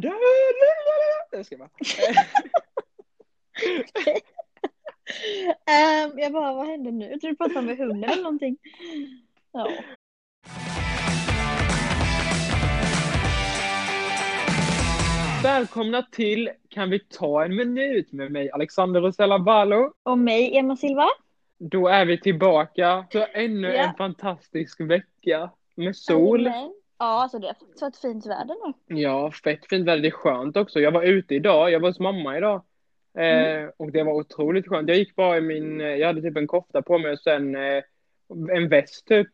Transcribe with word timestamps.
död! 0.00 0.12
Jag 1.30 1.46
ska 1.46 1.56
bara. 1.56 1.68
Ehm, 5.70 6.18
jag 6.18 6.32
bara, 6.32 6.54
vad 6.54 6.66
hände 6.66 6.90
nu? 6.90 7.10
Jag 7.10 7.20
tror 7.20 7.30
du 7.30 7.36
pratade 7.36 7.62
med 7.66 7.78
hunden 7.78 8.10
eller 8.10 8.22
någonting. 8.22 8.56
Ja. 9.52 9.68
Välkomna 15.42 16.02
till 16.02 16.50
Kan 16.68 16.90
vi 16.90 16.98
ta 16.98 17.44
en 17.44 17.56
minut 17.56 18.12
med 18.12 18.32
mig 18.32 18.50
Alexander 18.50 19.00
Rosella 19.00 19.38
Balo. 19.38 19.92
Och 20.02 20.18
mig, 20.18 20.56
Emma 20.58 20.76
Silva. 20.76 21.06
Då 21.58 21.88
är 21.88 22.04
vi 22.06 22.20
tillbaka. 22.20 23.06
Så 23.12 23.26
ännu 23.32 23.68
Ja. 23.68 23.82
en 23.88 23.94
fantastisk 23.94 24.80
vecka 24.80 25.50
med 25.74 25.96
sol. 25.96 26.46
Amen. 26.46 26.72
Ja, 26.98 27.22
alltså 27.22 27.38
det 27.38 27.46
har 27.46 27.56
så 27.74 27.86
ett 27.86 27.96
fint 27.96 28.26
väder 28.26 28.56
nu. 28.66 28.96
Ja, 29.00 29.30
fett 29.30 29.66
fint 29.66 29.86
väder. 29.88 30.02
Det 30.02 30.08
är 30.08 30.12
skönt 30.12 30.56
också. 30.56 30.80
Jag 30.80 30.92
var 30.92 31.02
ute 31.02 31.34
idag. 31.34 31.70
Jag 31.70 31.80
var 31.80 31.88
hos 31.88 31.98
mamma 32.00 32.36
idag. 32.38 32.62
Mm. 33.14 33.64
Eh, 33.64 33.70
och 33.76 33.92
det 33.92 34.02
var 34.02 34.12
otroligt 34.12 34.68
skönt. 34.68 34.88
Jag 34.88 34.98
gick 34.98 35.16
bara 35.16 35.38
i 35.38 35.40
min, 35.40 35.80
eh, 35.80 35.86
jag 35.86 36.06
hade 36.06 36.22
typ 36.22 36.36
en 36.36 36.46
kofta 36.46 36.82
på 36.82 36.98
mig 36.98 37.12
och 37.12 37.18
sen 37.18 37.54
eh, 37.56 37.82
en 38.56 38.68
väst 38.68 39.06
typ. 39.06 39.28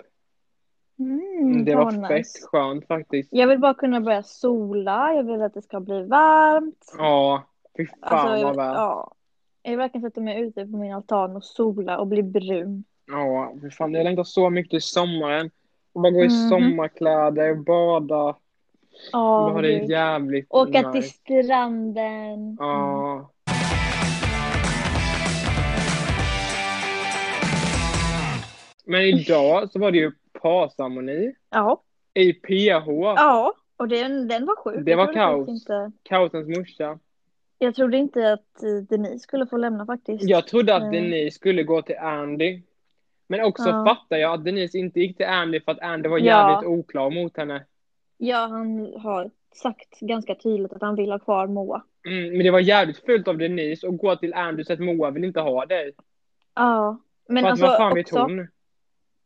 Mm, 0.98 1.64
det 1.64 1.74
var 1.74 2.08
fett 2.08 2.18
nice. 2.18 2.46
skönt 2.46 2.86
faktiskt. 2.86 3.28
Jag 3.32 3.46
vill 3.48 3.58
bara 3.58 3.74
kunna 3.74 4.00
börja 4.00 4.22
sola. 4.22 5.14
Jag 5.14 5.24
vill 5.24 5.42
att 5.42 5.54
det 5.54 5.62
ska 5.62 5.80
bli 5.80 6.02
varmt. 6.02 6.94
Ja, 6.98 7.42
fy 7.76 7.86
fan 7.86 7.96
Alltså, 8.00 8.36
jag, 8.36 8.46
vad 8.46 8.56
väl. 8.56 8.74
ja. 8.74 9.14
Jag 9.62 9.70
vill 9.70 9.78
verkligen 9.78 10.10
sätta 10.10 10.20
mig 10.20 10.40
ute 10.40 10.66
på 10.66 10.76
min 10.76 10.94
altan 10.94 11.36
och 11.36 11.44
sola 11.44 11.98
och 11.98 12.06
bli 12.06 12.22
brun. 12.22 12.84
Ja, 13.06 13.54
fy 13.62 13.70
fan. 13.70 13.94
Jag 13.94 14.04
längtar 14.04 14.24
så 14.24 14.50
mycket 14.50 14.70
till 14.70 14.82
sommaren. 14.82 15.50
Och 15.94 16.00
bara 16.02 16.10
gå 16.12 16.20
i 16.20 16.28
Mhm. 16.28 16.48
sommarkläder, 16.48 17.54
bada. 17.54 18.36
Ja, 19.12 19.50
ha 19.50 19.62
det 19.62 19.72
jävligt 19.72 20.46
Åka 20.50 20.92
till 20.92 21.00
nice. 21.00 21.08
stranden. 21.18 22.34
Mm. 22.34 22.56
Ja. 22.58 23.30
Men 28.84 29.00
idag 29.02 29.70
så 29.72 29.78
var 29.78 29.90
det 29.90 29.98
ju 29.98 30.12
parceremoni 30.42 31.34
Ja. 31.50 31.82
i 32.14 32.32
PH. 32.32 32.86
Ja, 33.16 33.54
och 33.76 33.88
den, 33.88 34.28
den 34.28 34.46
var 34.46 34.56
sjuk. 34.56 34.86
Det 34.86 34.94
var 34.94 35.12
kaos. 35.12 35.48
Inte, 35.48 35.92
Kaosens 36.02 36.58
morsa. 36.58 36.98
jag 37.58 37.74
trodde 37.74 37.96
inte 37.96 38.32
att 38.32 38.62
eh, 38.62 38.76
Denise 38.88 39.18
skulle 39.18 39.46
få 39.46 39.56
lämna 39.56 39.86
faktiskt. 39.86 40.24
Jag 40.24 40.46
trodde 40.46 40.74
att 40.76 40.82
Mm. 40.82 40.92
Denise 40.94 41.34
skulle 41.36 41.62
gå 41.62 41.82
till 41.82 41.96
Andy. 41.98 42.60
Men 43.26 43.40
också 43.44 43.68
Ja. 43.68 43.84
fattar 43.84 44.16
jag 44.16 44.34
att 44.34 44.44
Denise 44.44 44.78
inte 44.78 45.00
gick 45.00 45.16
till 45.16 45.26
Andy 45.26 45.60
för 45.60 45.72
att 45.72 45.80
Andy 45.80 46.08
var 46.08 46.18
Ja. 46.18 46.24
jävligt 46.24 46.68
oklar 46.68 47.10
mot 47.10 47.36
henne. 47.36 47.64
Ja, 48.16 48.46
han 48.46 48.94
har 49.00 49.30
sagt 49.54 50.00
ganska 50.00 50.34
tydligt 50.34 50.72
att 50.72 50.82
han 50.82 50.96
vill 50.96 51.10
ha 51.10 51.18
kvar 51.18 51.46
Moa. 51.46 51.82
Mm, 52.06 52.32
men 52.32 52.44
det 52.44 52.50
var 52.50 52.60
jävligt 52.60 53.04
fult 53.04 53.28
av 53.28 53.38
Denise 53.38 53.88
att 53.88 53.98
gå 53.98 54.16
till 54.16 54.34
Andy 54.34 54.64
så 54.64 54.72
att 54.72 54.80
Moa 54.80 55.10
vill 55.10 55.24
inte 55.24 55.40
ha 55.40 55.66
dig. 55.66 55.92
Ja, 56.54 56.98
men 57.28 57.42
för 57.42 57.46
att 57.48 57.50
alltså 57.52 57.66
vad 57.66 57.76
fan 57.76 57.94
vet 57.94 58.10
hon? 58.10 58.48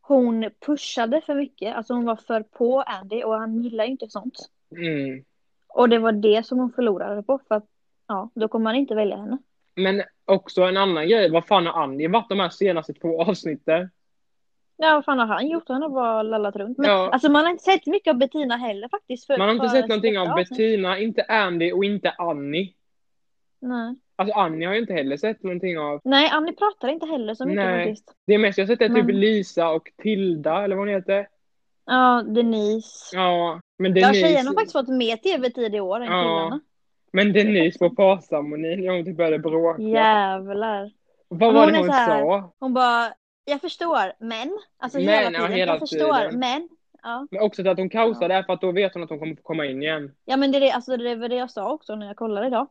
hon 0.01 0.51
pushade 0.67 1.21
för 1.21 1.35
mycket. 1.35 1.77
Alltså 1.77 1.95
hon 1.95 2.05
var 2.05 2.17
för 2.17 2.43
på 2.43 2.81
Andy 2.83 3.23
och 3.23 3.35
han 3.35 3.63
gillar 3.63 3.85
ju 3.85 3.91
inte 3.91 4.09
sånt. 4.09 4.39
Mm. 4.77 5.25
Och 5.69 5.89
det 5.89 5.99
var 5.99 6.13
det 6.13 6.47
som 6.47 6.59
hon 6.59 6.73
förlorade 6.73 7.23
på 7.23 7.41
för 7.49 7.55
att 7.55 7.67
ja, 8.07 8.31
då 8.35 8.49
kommer 8.49 8.65
man 8.65 8.75
inte 8.75 8.95
välja 8.95 9.17
henne. 9.17 9.39
Men 9.79 10.03
också 10.25 10.62
en 10.62 10.77
annan 10.77 11.09
grej, 11.09 11.31
vad 11.31 11.47
fan 11.47 11.67
har 11.67 11.83
Andy 11.83 12.09
varit 12.09 12.29
de 12.29 12.41
här 12.41 12.48
senaste 12.48 12.93
två 12.95 13.23
avsnitten? 13.23 13.91
Ja, 14.77 14.95
vad 14.95 15.05
fan 15.05 15.19
har 15.19 15.27
han 15.27 15.48
gjort? 15.48 15.65
Han 15.69 15.83
har 15.83 15.89
bara 15.89 16.23
lallat 16.23 16.57
runt. 16.57 16.79
Men 16.79 16.91
Ja. 16.91 17.11
alltså 17.12 17.31
man 17.31 17.45
har 17.45 17.51
inte 17.51 17.65
sett 17.65 17.87
mycket 17.87 18.11
av 18.11 18.19
Bettina 18.19 18.57
heller 18.57 18.89
faktiskt. 18.89 19.27
För, 19.27 19.39
Man 19.39 19.48
har 19.48 19.55
inte 19.55 19.69
sett 19.69 19.89
någonting 19.89 20.19
av 20.19 20.29
avsnitt. 20.29 20.48
Bettina, 20.48 20.98
inte 20.98 21.23
Andy 21.23 21.73
och 21.73 21.85
inte 21.85 22.11
Annie. 22.19 22.75
Nej. 23.61 23.95
Alltså 24.17 24.35
Annie 24.39 24.67
har 24.67 24.75
jag 24.75 24.83
inte 24.83 24.93
heller 24.93 25.17
sett 25.17 25.43
någonting 25.43 25.79
av. 25.79 26.01
Nej, 26.05 26.31
Annie 26.33 26.53
pratar 26.53 26.89
inte 26.89 27.07
heller 27.07 27.35
så 27.35 27.45
mycket 27.47 27.65
Nej. 27.65 27.87
faktiskt. 27.87 28.15
Det 28.27 28.39
mest 28.39 28.58
jag 28.58 28.64
har 28.67 28.75
sett 28.75 28.81
är 28.83 28.89
typ 28.89 29.05
Men- 29.07 29.20
Lisa 29.20 29.69
och 29.70 29.91
Tilda, 30.02 30.64
eller 30.64 30.77
vad 30.77 30.86
hon 30.86 30.95
heter. 30.95 31.29
Ja, 31.86 32.23
Denise. 32.27 33.17
Ja, 33.17 33.61
men 33.79 33.97
Ja, 33.97 34.07
Denise... 34.07 34.20
tjejerna 34.27 34.51
har 34.51 34.55
faktiskt 34.55 34.73
fått 34.73 34.89
mer 34.89 35.17
tv-tid 35.17 35.75
i 35.75 35.81
år 35.81 36.01
än 36.01 36.07
Ja. 36.13 36.23
killarna. 36.23 36.61
Men 37.13 37.33
Denise 37.33 37.79
på 37.79 37.91
parceremonin, 37.91 38.89
hon 38.89 39.05
typ 39.05 39.17
började 39.17 39.39
bråka. 39.39 39.83
Jävlar. 39.83 40.91
Vad 41.29 41.55
var 41.55 41.64
hon 41.64 41.73
det 41.73 41.79
hon 41.79 41.91
här- 41.91 42.20
sa? 42.20 42.52
Hon 42.58 42.74
bara, 42.74 43.13
jag 43.45 43.61
förstår, 43.61 44.13
men. 44.19 44.58
Alltså 44.79 44.98
Men, 44.98 45.08
hela 45.08 45.23
ja, 45.23 45.30
tiden. 45.39 45.52
hela 45.52 45.73
jag 45.73 45.80
förstår, 45.80 46.19
tiden. 46.19 46.39
men. 46.39 46.69
Ja. 47.02 47.27
Men 47.30 47.41
också 47.42 47.63
så 47.63 47.70
att 47.70 47.79
hon 47.79 47.91
kaosade 47.91 48.35
där 48.35 48.42
för 48.42 48.52
att 48.52 48.61
då 48.61 48.73
vet 48.73 48.95
hon 48.95 49.02
att 49.02 49.11
hon 49.11 49.19
kommer 49.19 49.35
komma 49.35 49.67
in 49.67 49.83
igen. 49.83 50.11
ja, 50.24 50.36
men 50.36 50.52
det 50.52 50.58
är 50.58 50.61
det, 50.61 50.70
alltså, 50.70 50.96
det 50.96 51.14
var 51.14 51.29
det 51.29 51.36
jag 51.36 51.51
sa 51.51 51.73
också 51.73 51.95
när 51.95 52.07
jag 52.07 52.17
kollade 52.17 52.46
idag. 52.46 52.67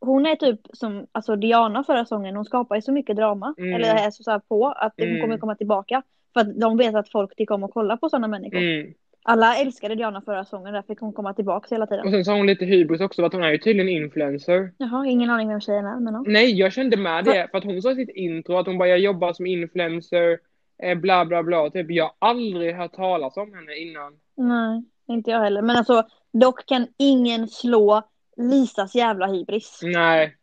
Hon 0.00 0.26
är 0.26 0.36
typ 0.36 0.60
som 0.72 1.06
alltså 1.12 1.36
Diana 1.36 1.84
förra 1.84 2.04
säsongen, 2.04 2.36
hon 2.36 2.44
skapar 2.44 2.76
ju 2.76 2.82
så 2.82 2.92
mycket 2.92 3.16
drama. 3.16 3.54
Mm. 3.58 3.74
Eller 3.74 3.94
är 3.94 4.10
så, 4.10 4.22
så 4.22 4.40
på 4.48 4.68
att 4.68 4.94
hon 4.96 5.08
Mm. 5.08 5.20
kommer 5.20 5.38
komma 5.38 5.54
tillbaka. 5.54 6.02
För 6.34 6.40
att 6.40 6.60
de 6.60 6.76
vet 6.76 6.94
att 6.94 7.08
folk 7.10 7.36
tycker 7.36 7.54
om 7.54 7.64
att 7.64 7.72
kolla 7.72 7.96
på 7.96 8.08
sådana 8.08 8.28
människor. 8.28 8.58
Mm. 8.58 8.94
Alla 9.22 9.56
älskade 9.56 9.94
Diana 9.94 10.20
förra 10.20 10.44
säsongen, 10.44 10.74
därför 10.74 10.86
fick 10.86 11.00
hon 11.00 11.12
komma 11.12 11.34
tillbaka 11.34 11.74
hela 11.74 11.86
tiden. 11.86 12.06
Och 12.06 12.10
sen 12.10 12.32
har 12.32 12.36
hon 12.36 12.46
lite 12.46 12.64
hybris 12.64 13.00
också, 13.00 13.24
att 13.24 13.32
hon 13.32 13.42
är 13.42 13.50
ju 13.50 13.58
tydligen 13.58 13.88
influencer. 13.88 14.72
Jaha, 14.78 15.06
ingen 15.06 15.30
aning 15.30 15.48
vem 15.48 15.60
tjejen 15.60 15.86
är, 15.86 16.00
men 16.00 16.14
ja. 16.14 16.24
Nej, 16.26 16.58
jag 16.58 16.72
kände 16.72 16.96
med 16.96 17.24
det. 17.24 17.48
För 17.50 17.58
att 17.58 17.64
hon 17.64 17.82
sa 17.82 17.90
i 17.90 17.94
sitt 17.94 18.16
intro 18.16 18.56
att 18.56 18.66
hon 18.66 18.78
bara, 18.78 18.88
jag 18.88 18.98
jobbar 18.98 19.32
som 19.32 19.46
influencer, 19.46 20.38
eh, 20.82 20.98
bla 20.98 21.24
bla 21.24 21.42
bla. 21.42 21.70
Typ, 21.70 21.90
jag 21.90 22.04
har 22.04 22.28
aldrig 22.28 22.74
hört 22.74 22.92
talas 22.92 23.36
om 23.36 23.54
henne 23.54 23.76
innan. 23.76 24.12
Nej, 24.36 24.84
inte 25.08 25.30
jag 25.30 25.40
heller. 25.40 25.62
Men 25.62 25.76
alltså, 25.76 26.02
dock 26.32 26.66
kan 26.66 26.86
ingen 26.98 27.48
slå 27.48 28.02
Lisas 28.36 28.94
jävla 28.94 29.26
hybris. 29.26 29.80
Nej. 29.82 30.36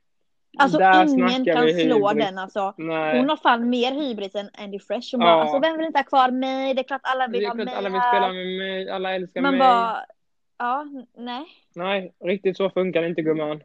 Alltså 0.59 0.78
där 0.78 1.03
ingen 1.13 1.45
kan 1.45 1.69
slå 1.69 2.13
den 2.13 2.38
alltså. 2.38 2.73
Nej. 2.78 3.19
Hon 3.19 3.29
har 3.29 3.38
fan 3.38 3.69
mer 3.69 3.91
hybris 3.91 4.35
än 4.35 4.50
Andy 4.57 4.79
Fresh. 4.79 5.09
Hon 5.12 5.22
Ja. 5.22 5.28
bara, 5.28 5.41
alltså 5.41 5.59
vem 5.59 5.78
vill 5.78 5.85
inte 5.88 6.00
ha 6.00 6.03
kvar 6.03 6.31
mig? 6.31 6.73
Det 6.73 6.81
är 6.81 6.84
klart 6.84 7.01
alla 7.03 7.28
Det 7.28 7.31
vill 7.31 7.44
är 7.44 7.47
ha 7.47 7.56
klart 7.56 7.66
mig 7.66 7.75
alla 7.75 7.90
vill 7.90 8.00
här. 8.00 8.12
spela 8.13 8.34
med 8.34 8.47
mig, 8.57 8.90
alla 8.90 9.16
älskar 9.16 9.41
Man 9.41 9.51
mig. 9.51 9.59
bara, 9.59 10.06
ja, 10.57 10.85
nej. 11.17 11.46
Nej, 11.75 12.13
riktigt 12.23 12.57
så 12.57 12.69
funkar 12.69 13.01
det 13.01 13.07
inte 13.07 13.22
gumman. 13.22 13.62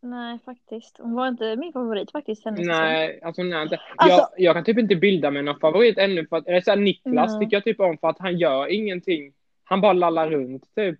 Nej, 0.00 0.38
faktiskt. 0.44 0.96
Hon 0.98 1.14
var 1.14 1.28
inte 1.28 1.56
min 1.56 1.72
favorit 1.72 2.10
faktiskt. 2.12 2.44
Hennes 2.44 2.60
säsong. 2.60 2.74
Nej, 2.82 3.20
alltså 3.22 3.42
nej 3.42 3.62
inte. 3.62 3.80
Alltså- 3.96 4.18
jag, 4.18 4.28
jag 4.36 4.54
kan 4.54 4.64
typ 4.64 4.78
inte 4.78 4.96
bilda 4.96 5.30
mig 5.30 5.42
någon 5.42 5.60
favorit 5.60 5.98
ännu 5.98 6.26
för 6.26 6.36
att, 6.36 6.46
eller 6.48 6.60
så 6.60 6.70
här, 6.70 6.76
Niklas 6.78 7.30
Nej. 7.32 7.40
tycker 7.40 7.56
jag 7.56 7.64
typ 7.64 7.80
om 7.80 7.98
för 7.98 8.08
att 8.08 8.18
han 8.18 8.38
gör 8.38 8.72
ingenting. 8.72 9.32
Han 9.64 9.80
bara 9.80 9.92
lallar 9.92 10.30
runt 10.30 10.74
typ. 10.74 10.98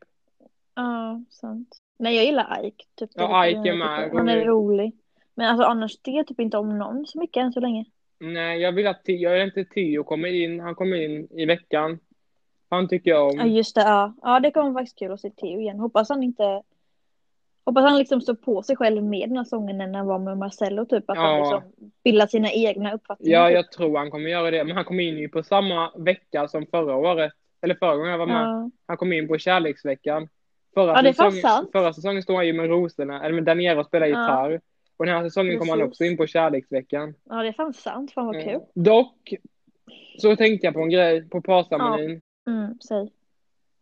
Ja, 0.74 1.20
sant. 1.30 1.68
Nej, 1.98 2.16
jag 2.16 2.24
gillar 2.24 2.64
Ike. 2.66 2.84
Typ. 2.96 3.10
Ja, 3.14 3.42
Det 3.42 3.50
Ike 3.50 3.58
är 3.70 3.76
med. 3.76 4.10
Han 4.12 4.28
är 4.28 4.44
rolig. 4.44 4.92
Men 5.36 5.46
alltså 5.50 5.66
annars 5.66 5.96
tycker 5.96 6.12
jag 6.18 6.26
typ 6.26 6.40
inte 6.40 6.58
om 6.58 6.78
någon 6.78 7.06
så 7.06 7.18
mycket 7.18 7.40
än 7.40 7.52
så 7.52 7.60
länge. 7.60 7.84
Nej, 8.18 8.60
jag 8.60 8.72
vill 8.72 8.86
att, 8.86 9.00
jag 9.04 9.32
vill 9.32 9.42
inte 9.42 9.64
Theo 9.64 10.04
kommer 10.04 10.28
in, 10.28 10.60
han 10.60 10.74
kommer 10.74 10.96
in 10.96 11.28
i 11.30 11.44
veckan. 11.46 11.98
Han 12.70 12.88
tycker 12.88 13.10
jag 13.10 13.34
Ja, 13.34 13.42
om. 13.42 13.48
just 13.50 13.74
det. 13.74 13.80
Ja, 13.80 14.14
ja 14.22 14.40
det 14.40 14.50
kommer 14.50 14.72
faktiskt 14.72 14.98
kul 14.98 15.12
att 15.12 15.20
se 15.20 15.30
Theo 15.30 15.60
igen. 15.60 15.80
Hoppas 15.80 16.08
han 16.08 16.22
inte... 16.22 16.62
Hoppas 17.64 17.84
han 17.84 17.98
liksom 17.98 18.20
står 18.20 18.34
på 18.34 18.62
sig 18.62 18.76
själv 18.76 19.02
med 19.04 19.28
den 19.28 19.36
här 19.36 19.44
sången 19.44 19.78
när 19.78 19.94
han 19.94 20.06
var 20.06 20.18
med 20.18 20.38
Marcello 20.38 20.84
typ. 20.86 21.10
Att 21.10 21.16
han 21.16 21.38
Ja. 21.38 21.40
liksom 21.40 21.90
bildar 22.04 22.26
sina 22.26 22.50
egna 22.52 22.92
uppfattningar. 22.92 23.38
Ja, 23.40 23.46
typ. 23.48 23.54
jag 23.54 23.72
tror 23.72 23.98
han 23.98 24.10
kommer 24.10 24.30
göra 24.30 24.50
det. 24.50 24.64
Men 24.64 24.76
han 24.76 24.84
kom 24.84 25.00
in 25.00 25.18
ju 25.18 25.28
på 25.28 25.42
samma 25.42 25.90
vecka 25.96 26.48
som 26.48 26.66
förra 26.66 26.96
året. 26.96 27.32
Eller 27.62 27.74
förra 27.74 27.96
gången 27.96 28.10
jag 28.10 28.18
var 28.18 28.26
med. 28.26 28.42
Ja. 28.42 28.70
Han 28.86 28.96
kom 28.96 29.12
in 29.12 29.28
på 29.28 29.38
kärleksveckan. 29.38 30.28
Förra, 30.74 31.02
Ja, 31.04 31.12
säsongen, 31.12 31.66
förra 31.72 31.92
säsongen 31.92 32.22
stod 32.22 32.36
han 32.36 32.46
ju 32.46 32.52
med 32.52 32.68
rosorna, 32.70 33.24
eller 33.24 33.34
med 33.34 33.44
Daniela 33.44 33.80
och 33.80 33.86
spelade 33.86 34.12
Ja. 34.12 34.20
gitarr. 34.22 34.60
Och 34.96 35.06
den 35.06 35.14
här 35.14 35.24
säsongen 35.24 35.58
kom 35.58 35.68
han 35.68 35.82
också 35.82 36.04
in 36.04 36.16
på 36.16 36.26
kärleksveckan. 36.26 37.14
ja, 37.24 37.42
det 37.42 37.48
är 37.48 37.52
fan 37.52 37.74
sant. 37.74 38.12
Fan 38.12 38.26
vad 38.26 38.34
kul. 38.42 38.48
Mm. 38.48 38.60
Dock, 38.74 39.34
så 40.18 40.36
tänkte 40.36 40.66
jag 40.66 40.74
på 40.74 40.80
en 40.80 40.90
grej 40.90 41.28
på 41.28 41.40
parceremonin. 41.40 42.20
Mm, 42.46 42.78
säg. 42.88 43.12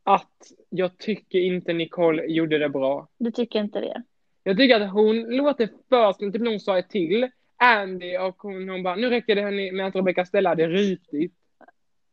Att 0.05 0.53
jag 0.69 0.99
tycker 0.99 1.39
inte 1.39 1.73
Nicole 1.73 2.27
gjorde 2.27 2.59
det 2.59 2.69
bra. 2.69 3.09
Du 3.19 3.31
tycker 3.31 3.59
inte 3.61 3.81
det? 3.81 4.03
Jag 4.43 4.57
tycker 4.57 4.81
att 4.81 4.93
hon 4.93 5.23
låter 5.23 5.69
för 5.89 6.13
som 6.13 6.33
typ 6.33 6.43
någon 6.43 6.61
sa 6.61 6.83
till. 6.83 7.29
Andy 7.57 8.19
och 8.19 8.37
hon, 8.43 8.69
hon 8.69 8.83
bara, 8.83 8.95
nu 8.97 9.11
räcker 9.11 9.35
det 9.35 9.73
med 9.73 9.87
att 9.87 9.97
Rebecca 9.97 10.25
Stella 10.25 10.49
hade 10.49 10.67
rytit. 10.67 11.33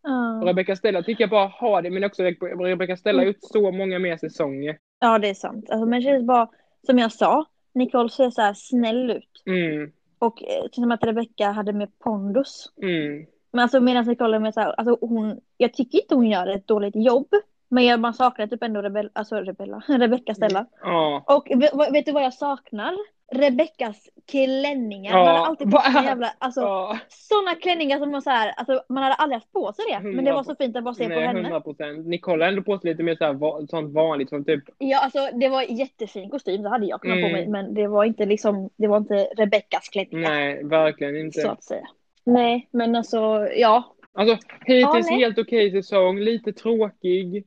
Ja. 0.03 0.39
Och 0.41 0.47
Rebecca 0.47 0.75
Stella 0.75 1.03
tycker 1.03 1.23
jag 1.23 1.29
bara 1.29 1.47
har 1.47 1.81
det, 1.81 1.89
men 1.89 2.03
också 2.03 2.23
Re- 2.23 2.63
Rebecca 2.63 2.97
Stella 2.97 3.19
har 3.19 3.25
gjort 3.25 3.37
så 3.39 3.71
många 3.71 3.99
mer 3.99 4.17
säsonger. 4.17 4.77
Ja, 4.99 5.19
det 5.19 5.29
är 5.29 5.33
sant. 5.33 5.69
Alltså, 5.69 5.85
men 5.85 5.99
det 5.99 6.03
känns 6.03 6.27
bara, 6.27 6.49
som 6.85 6.97
jag 6.99 7.11
sa, 7.11 7.45
Nicole 7.73 8.09
ser 8.09 8.29
så 8.29 8.41
här 8.41 8.53
snäll 8.53 9.11
ut. 9.11 9.43
Mm, 9.45 9.91
Och 10.19 10.43
eh, 10.43 10.65
som 10.71 10.91
att 10.91 11.03
Rebecca 11.03 11.51
hade 11.51 11.73
med 11.73 11.99
pondus. 11.99 12.71
mm. 12.81 13.25
Men 13.53 13.63
alltså 13.63 13.79
medan 13.79 14.05
Nicole 14.05 14.35
är 14.35 14.39
med 14.39 14.53
så 14.53 14.59
här, 14.59 14.71
alltså 14.71 14.97
hon, 15.01 15.39
jag 15.57 15.73
tycker 15.73 16.01
inte 16.01 16.15
hon 16.15 16.27
gör 16.29 16.47
ett 16.47 16.67
dåligt 16.67 16.95
jobb. 16.95 17.27
Men 17.69 17.85
jag, 17.85 17.99
man 17.99 18.13
saknar 18.13 18.47
typ 18.47 18.63
ändå 18.63 18.81
Rebell, 18.81 19.09
alltså 19.13 19.35
Rebella, 19.35 19.83
Rebecca 19.87 20.35
Stella. 20.35 20.65
Ja, 20.81 21.23
Och 21.27 21.61
vet, 21.61 21.93
vet 21.93 22.05
du 22.05 22.11
vad 22.11 22.23
jag 22.23 22.33
saknar? 22.33 22.93
Rebeckas 23.31 24.09
klänningar. 24.31 25.11
Ja, 25.17 25.25
Man 25.25 25.35
har 25.35 25.45
alltid 25.45 25.71
såna 25.71 25.99
är- 25.99 26.03
jävla, 26.03 26.33
alltså 26.37 26.61
Ja, 26.61 26.97
sådana 27.09 27.55
klänningar 27.55 27.99
som 27.99 28.11
var 28.11 28.21
så 28.21 28.29
här, 28.29 28.53
alltså 28.57 28.83
man 28.89 29.03
hade 29.03 29.15
aldrig 29.15 29.35
haft 29.35 29.51
på 29.51 29.73
sig 29.73 29.85
det. 29.89 29.99
Men 30.09 30.25
det 30.25 30.33
var 30.33 30.43
så 30.43 30.55
fint 30.55 30.75
att 30.75 30.83
bara 30.83 30.93
se 30.93 31.03
på 31.03 31.09
nej, 31.09 31.27
henne. 31.27 31.39
100 31.39 31.61
procent. 31.61 32.07
Nicole 32.07 32.43
har 32.45 32.49
ändå 32.49 32.63
på 32.63 32.79
sig 32.79 32.91
lite 32.91 33.03
mer 33.03 33.15
så 33.15 33.25
här, 33.25 33.67
sånt 33.67 33.93
vanligt 33.93 34.29
som 34.29 34.45
typ, 34.45 34.63
Ja, 34.77 34.99
alltså 34.99 35.29
det 35.33 35.49
var 35.49 35.61
jättefin 35.61 36.29
kostym, 36.29 36.61
det 36.63 36.69
hade 36.69 36.85
jag 36.85 37.01
kunnat 37.01 37.15
på 37.21 37.27
Mm. 37.27 37.31
mig. 37.31 37.47
Men 37.47 37.73
det 37.73 37.87
var 37.87 38.03
inte 38.05 38.25
liksom, 38.25 38.69
det 38.77 38.87
var 38.87 38.97
inte 38.97 39.27
Rebeckas 39.37 39.89
klänningar. 39.89 40.29
nej, 40.29 40.63
verkligen 40.63 41.17
inte. 41.17 41.39
Så 41.41 41.49
att 41.49 41.63
säga. 41.63 41.87
Nej, 42.23 42.67
men 42.71 42.95
alltså 42.95 43.47
ja. 43.55 43.83
Alltså, 44.13 44.37
hittills 44.65 45.09
nej. 45.09 45.19
helt 45.19 45.37
okej 45.39 45.71
säsong, 45.71 46.19
lite 46.19 46.53
tråkig. 46.53 47.45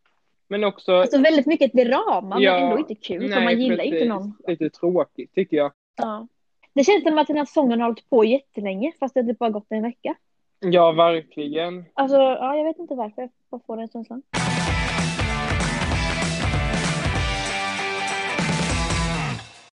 Men 0.55 0.65
också, 0.65 0.93
Alltså 0.93 1.19
väldigt 1.19 1.47
mycket 1.47 1.73
drama 1.73 2.41
Ja, 2.41 2.53
men 2.53 2.63
ändå 2.63 2.79
inte 2.79 2.95
kul. 2.95 3.21
för 3.23 3.29
nej, 3.29 3.45
man 3.45 3.61
gillar 3.61 3.77
precis, 3.77 3.93
inte 3.93 4.05
någon. 4.05 4.37
lite 4.47 4.71
tråkigt 4.71 5.35
tycker 5.35 5.57
jag. 5.57 5.73
Ja. 5.97 6.29
Det 6.75 6.85
känns 6.85 7.03
som 7.03 7.19
att 7.19 7.27
den 7.27 7.37
här 7.37 7.45
säsongen 7.45 7.81
har 7.81 7.89
hållit 7.89 8.11
på 8.11 8.25
jättelänge 8.25 8.93
fast 9.01 9.15
det 9.15 9.25
typ 9.25 9.39
bara 9.39 9.51
gått 9.51 9.67
en 9.69 9.83
vecka. 9.83 10.15
Ja, 10.61 10.93
verkligen. 10.93 11.85
Alltså 11.95 12.17
ja, 12.17 12.57
jag 12.57 12.65
vet 12.65 12.79
inte 12.79 12.95
varför 12.95 13.23
jag 13.23 13.31
bara 13.51 13.61
får 13.67 13.77
den 13.77 13.89
känslan. 13.89 14.23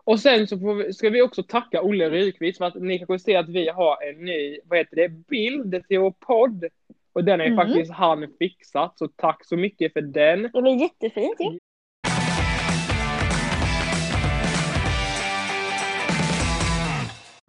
Och 0.04 0.20
sen 0.20 0.48
så 0.48 0.56
vi, 0.56 0.94
ska 0.94 1.10
vi 1.10 1.22
också 1.22 1.44
tacka 1.44 1.82
Olle 1.82 2.10
Rykvist 2.10 2.58
för 2.58 2.66
att 2.66 2.76
ni 2.76 2.98
kanske 2.98 3.20
ser 3.20 3.40
att 3.40 3.50
vi 3.50 3.70
har 3.70 4.10
en 4.10 4.26
ny, 4.26 4.60
vad 4.66 4.80
heter 4.80 4.96
det, 4.96 5.10
bild 5.10 5.88
till 5.88 6.00
vår 6.00 6.12
podd. 6.12 6.66
Och 7.14 7.24
den 7.24 7.42
är 7.42 7.46
ju 7.46 7.54
Mm. 7.54 7.66
faktiskt 7.68 7.92
han 7.92 8.28
fixat, 8.40 8.98
så 8.98 9.08
tack 9.08 9.46
så 9.46 9.58
mycket 9.58 9.94
för 9.94 10.02
den. 10.02 10.50
Det 10.54 10.62
blir 10.62 10.82
jättefint 10.82 11.36
ju. 11.40 11.60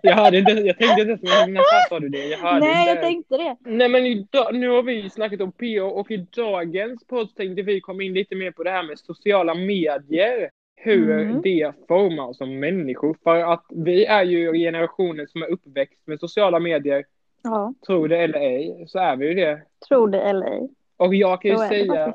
Jag 0.05 0.17
hörde 0.17 0.39
inte, 0.39 0.53
jag 0.53 0.79
tänkte 0.79 1.01
inte 1.01 1.03
ens, 1.03 1.23
när 1.23 1.63
sa 1.89 2.01
du 2.01 2.09
det? 2.09 2.27
Jag 2.27 2.39
hörde 2.39 2.59
Nej, 2.67 2.81
inte. 2.81 2.91
jag 2.93 3.01
tänkte 3.03 3.37
det. 3.37 3.57
Nej 3.71 3.89
men 3.89 4.07
idag, 4.07 4.55
nu 4.55 4.69
har 4.69 4.83
vi 4.83 5.11
snackat 5.11 5.41
om 5.41 5.53
PO 5.53 5.83
och 5.87 6.11
i 6.11 6.17
dagens 6.37 7.07
podd 7.07 7.35
tänkte 7.35 7.63
vi 7.63 7.81
komma 7.81 8.03
in 8.03 8.13
lite 8.15 8.35
mer 8.37 8.51
på 8.51 8.63
det 8.63 8.71
här 8.71 8.83
med 8.83 8.99
sociala 8.99 9.55
medier. 9.55 10.51
Hur 10.77 11.11
Mm. 11.11 11.43
det 11.43 11.73
formar 11.89 12.25
oss 12.29 12.39
som 12.39 12.59
människor. 12.61 13.17
För 13.25 13.53
att 13.53 13.65
vi 13.71 14.05
är 14.05 14.25
ju 14.25 14.53
generationen 14.53 15.29
som 15.29 15.43
är 15.43 15.47
uppväxt 15.51 16.07
med 16.07 16.21
sociala 16.21 16.59
medier. 16.59 17.05
Ja, 17.43 17.75
Tro 17.87 18.07
det 18.07 18.19
eller 18.19 18.39
ej, 18.39 18.85
så 18.89 18.99
är 18.99 19.17
vi 19.17 19.27
ju 19.29 19.35
det. 19.35 19.63
tror 19.89 20.09
det 20.09 20.21
eller 20.21 20.47
ej. 20.47 20.69
Och 20.97 21.15
jag 21.15 21.43
kan 21.43 21.51
ju 21.51 21.57
säga 21.59 22.15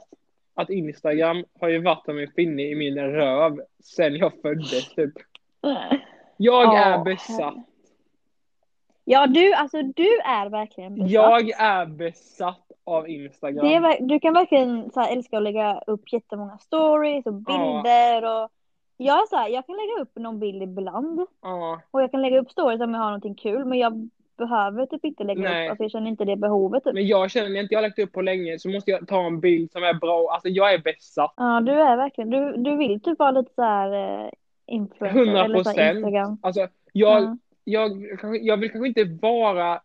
att 0.54 0.70
Instagram 0.70 1.44
har 1.60 1.70
ju 1.70 1.80
varit 1.82 2.06
som 2.06 2.20
en 2.20 2.28
finne 2.36 2.64
i 2.64 2.76
min 2.76 2.96
röv 2.98 3.60
sen 3.84 4.16
jag 4.16 4.34
föddes 4.42 4.96
typ. 4.96 5.14
Jag 6.38 6.66
Ja, 6.66 6.78
är 6.78 7.04
besatt. 7.04 7.56
Ja, 9.06 9.28
du, 9.28 9.54
alltså 9.54 9.82
du 9.82 10.20
är 10.20 10.50
verkligen 10.50 10.96
besatt. 10.96 11.12
Jag 11.12 11.50
är 11.50 11.86
besatt 11.86 12.72
av 12.84 13.10
Instagram. 13.10 13.66
Är, 13.66 14.02
du 14.02 14.20
kan 14.20 14.34
verkligen 14.34 14.92
så 14.92 15.00
här, 15.00 15.14
älska 15.14 15.38
att 15.38 15.44
lägga 15.44 15.82
upp 15.88 16.14
jättemånga 16.14 16.58
stories 16.58 17.26
och 17.26 17.34
bilder 17.34 18.24
och 18.44 18.50
jag 18.98 19.28
så 19.28 19.36
här, 19.36 19.48
jag 19.50 19.66
kan 19.66 19.76
lägga 19.76 20.02
upp 20.02 20.16
någon 20.16 20.40
bild 20.40 20.64
ibland 20.64 21.26
Ja. 21.42 21.82
och 21.92 22.02
jag 22.02 22.12
kan 22.12 22.22
lägga 22.22 22.40
upp 22.40 22.52
stories 22.52 22.82
om 22.82 22.94
jag 22.94 23.02
har 23.02 23.08
någonting 23.08 23.36
kul 23.36 23.66
men 23.66 23.80
jag 23.80 24.10
behöver 24.38 24.86
typ 24.86 25.06
inte 25.06 25.24
lägga 25.24 25.42
Nej. 25.42 25.66
upp, 25.66 25.70
alltså 25.70 25.84
jag 25.84 25.92
känner 25.92 26.08
inte 26.08 26.26
det 26.26 26.36
behovet 26.36 26.84
typ. 26.84 26.94
Men 26.94 27.08
jag 27.08 27.32
känner 27.32 27.50
när 27.50 27.60
inte 27.60 27.74
jag 27.74 27.80
har 27.80 27.88
lagt 27.88 28.00
upp 28.00 28.12
på 28.12 28.22
länge 28.22 28.60
så 28.60 28.70
måste 28.70 28.92
jag 28.92 29.08
ta 29.08 29.28
en 29.28 29.40
bild 29.40 29.72
som 29.72 29.84
är 29.84 29.94
bra. 29.94 30.30
Alltså 30.32 30.50
jag 30.50 30.74
är 30.74 30.78
besatt. 30.78 31.34
Ja, 31.38 31.62
du 31.62 31.72
är 31.72 31.98
verkligen, 31.98 32.30
du, 32.30 32.58
du 32.58 32.78
vill 32.78 33.02
typ 33.02 33.20
vara 33.20 33.32
lite 33.32 33.54
så 33.56 33.62
här 33.62 34.24
eh, 34.26 34.30
influencer 34.68 35.20
100 35.20 35.46
eller 35.46 35.64
så 35.64 35.70
här 35.70 36.02
procent. 36.02 36.40
Alltså 36.44 36.68
jag, 36.94 37.24
Ja. 37.24 37.38
jag, 37.64 37.92
jag 38.42 38.58
vill 38.58 38.72
kanske 38.72 38.88
inte 38.88 39.18
vara 39.22 39.82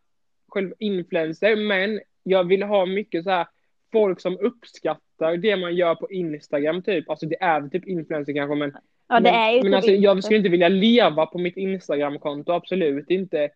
själv 0.47 0.73
influencer 0.79 1.55
men 1.55 1.99
jag 2.23 2.43
vill 2.43 2.63
ha 2.63 2.85
mycket 2.85 3.23
så 3.23 3.29
här 3.29 3.47
folk 3.91 4.21
som 4.21 4.37
uppskattar 4.41 5.37
det 5.37 5.55
man 5.55 5.75
gör 5.75 5.95
på 5.95 6.11
Instagram 6.11 6.81
typ. 6.81 7.09
Alltså 7.09 7.25
det 7.25 7.41
är 7.41 7.67
typ 7.67 7.87
influencer 7.87 8.33
kanske 8.33 8.55
men 8.55 8.73
Ja, 9.07 9.19
det 9.19 9.31
men, 9.31 9.33
är 9.33 9.51
ju 9.51 9.55
men 9.55 9.63
typ 9.63 9.75
alltså, 9.75 9.91
jag 9.91 10.23
skulle 10.23 10.37
inte 10.37 10.49
vilja 10.49 10.69
leva 10.69 11.25
på 11.25 11.37
mitt 11.37 11.57
Instagramkonto, 11.57 12.51
absolut 12.51 13.09
inte. 13.09 13.49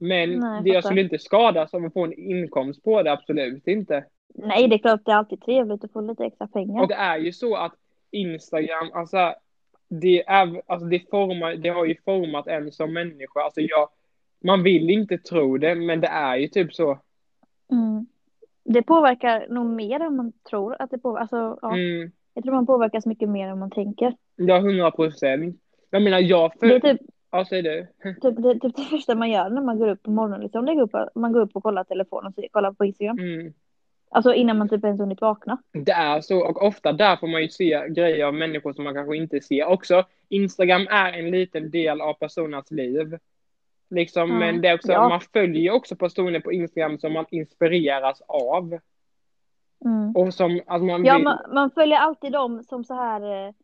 Men 0.00 0.30
Nej, 0.30 0.62
jag 0.64 0.74
fattar. 0.74 0.80
skulle 0.80 1.00
inte 1.00 1.18
skadas 1.18 1.74
av 1.74 1.84
att 1.84 1.92
få 1.92 2.04
en 2.04 2.12
inkomst 2.12 2.84
på 2.84 3.02
det, 3.02 3.12
absolut 3.12 3.66
inte. 3.66 4.04
Nej, 4.34 4.68
det 4.68 4.76
är 4.76 4.78
klart 4.78 5.00
det 5.04 5.10
är 5.10 5.16
alltid 5.16 5.40
trevligt 5.40 5.84
att 5.84 5.92
få 5.92 6.00
lite 6.00 6.24
extra 6.24 6.46
pengar. 6.46 6.82
Och 6.82 6.88
det 6.88 6.94
är 6.94 7.18
ju 7.18 7.32
så 7.32 7.56
att 7.56 7.72
Instagram, 8.10 8.90
alltså 8.92 9.34
det, 9.88 10.26
är, 10.26 10.62
alltså 10.66 10.86
det, 10.86 11.10
formar, 11.10 11.54
det 11.54 11.68
har 11.68 11.84
ju 11.84 11.96
format 12.04 12.46
en 12.46 12.72
som 12.72 12.92
människa. 12.92 13.40
Alltså 13.40 13.60
jag, 13.60 13.88
man 14.44 14.62
vill 14.62 14.90
inte 14.90 15.18
tro 15.18 15.58
det, 15.58 15.74
men 15.74 16.00
det 16.00 16.08
är 16.08 16.36
ju 16.36 16.48
typ 16.48 16.74
så. 16.74 16.98
Mm. 17.72 18.06
Det 18.64 18.82
påverkar 18.82 19.46
nog 19.48 19.66
mer 19.66 20.00
än 20.00 20.16
man 20.16 20.32
tror 20.50 20.76
att 20.78 20.90
det 20.90 20.98
påverkar. 20.98 21.20
Alltså, 21.20 21.58
ja. 21.62 21.76
Mm, 21.76 22.10
Jag 22.34 22.44
tror 22.44 22.54
man 22.54 22.66
påverkas 22.66 23.06
mycket 23.06 23.28
mer 23.28 23.48
än 23.48 23.58
man 23.58 23.70
tänker. 23.70 24.14
ja, 24.36 24.58
hundra 24.58 24.90
procent. 24.90 25.56
Jag 25.90 26.02
menar, 26.02 26.18
jag... 26.18 26.52
För, 26.60 26.80
typ, 26.80 27.00
Ja, 27.30 27.44
säg 27.48 27.62
du. 27.62 27.86
typ, 28.22 28.42
det, 28.42 28.60
typ 28.60 28.76
det 28.76 28.82
första 28.82 29.14
man 29.14 29.30
gör 29.30 29.50
när 29.50 29.62
man 29.62 29.78
går 29.78 29.88
upp 29.88 30.02
på 30.02 30.10
morgonen. 30.10 30.40
Liksom, 30.40 30.64
lägger 30.64 30.82
upp, 30.82 30.94
man 31.14 31.32
går 31.32 31.40
upp 31.40 31.56
och 31.56 31.62
kollar 31.62 31.84
telefonen 31.84 32.32
och 32.36 32.44
kollar 32.52 32.72
på 32.72 32.84
Instagram. 32.84 33.18
Mm. 33.18 33.52
Alltså 34.12 34.34
innan 34.34 34.58
man 34.58 34.68
typ 34.68 34.84
ens 34.84 35.00
hunnit 35.00 35.20
vakna. 35.20 35.58
Det 35.72 35.92
är 35.92 36.20
så, 36.20 36.38
och 36.38 36.62
ofta 36.62 36.92
där 36.92 37.16
får 37.16 37.26
man 37.26 37.42
ju 37.42 37.48
se 37.48 37.88
grejer 37.88 38.26
av 38.26 38.34
människor 38.34 38.72
som 38.72 38.84
man 38.84 38.94
kanske 38.94 39.16
inte 39.16 39.40
ser. 39.40 39.64
Också, 39.64 40.04
Instagram 40.28 40.86
är 40.90 41.12
en 41.12 41.30
liten 41.30 41.70
del 41.70 42.00
av 42.00 42.14
personernas 42.14 42.70
liv. 42.70 43.18
Liksom, 43.90 44.30
Ja, 44.30 44.38
men 44.38 44.60
det 44.60 44.68
är 44.68 44.74
också, 44.74 44.92
ja. 44.92 45.08
man 45.08 45.20
följer 45.20 45.62
ju 45.62 45.70
också 45.70 45.96
personer 45.96 46.40
på 46.40 46.52
Instagram 46.52 46.98
som 46.98 47.12
man 47.12 47.26
inspireras 47.30 48.22
av. 48.26 48.78
Mm. 49.84 50.16
Och 50.16 50.34
som, 50.34 50.60
alltså 50.66 50.86
man 50.86 51.04
Ja, 51.04 51.14
vill... 51.14 51.24
man, 51.24 51.38
man 51.54 51.70
följer 51.70 51.98
alltid 51.98 52.32
dem 52.32 52.62
som 52.62 52.84
så 52.84 52.94
här. 52.94 53.54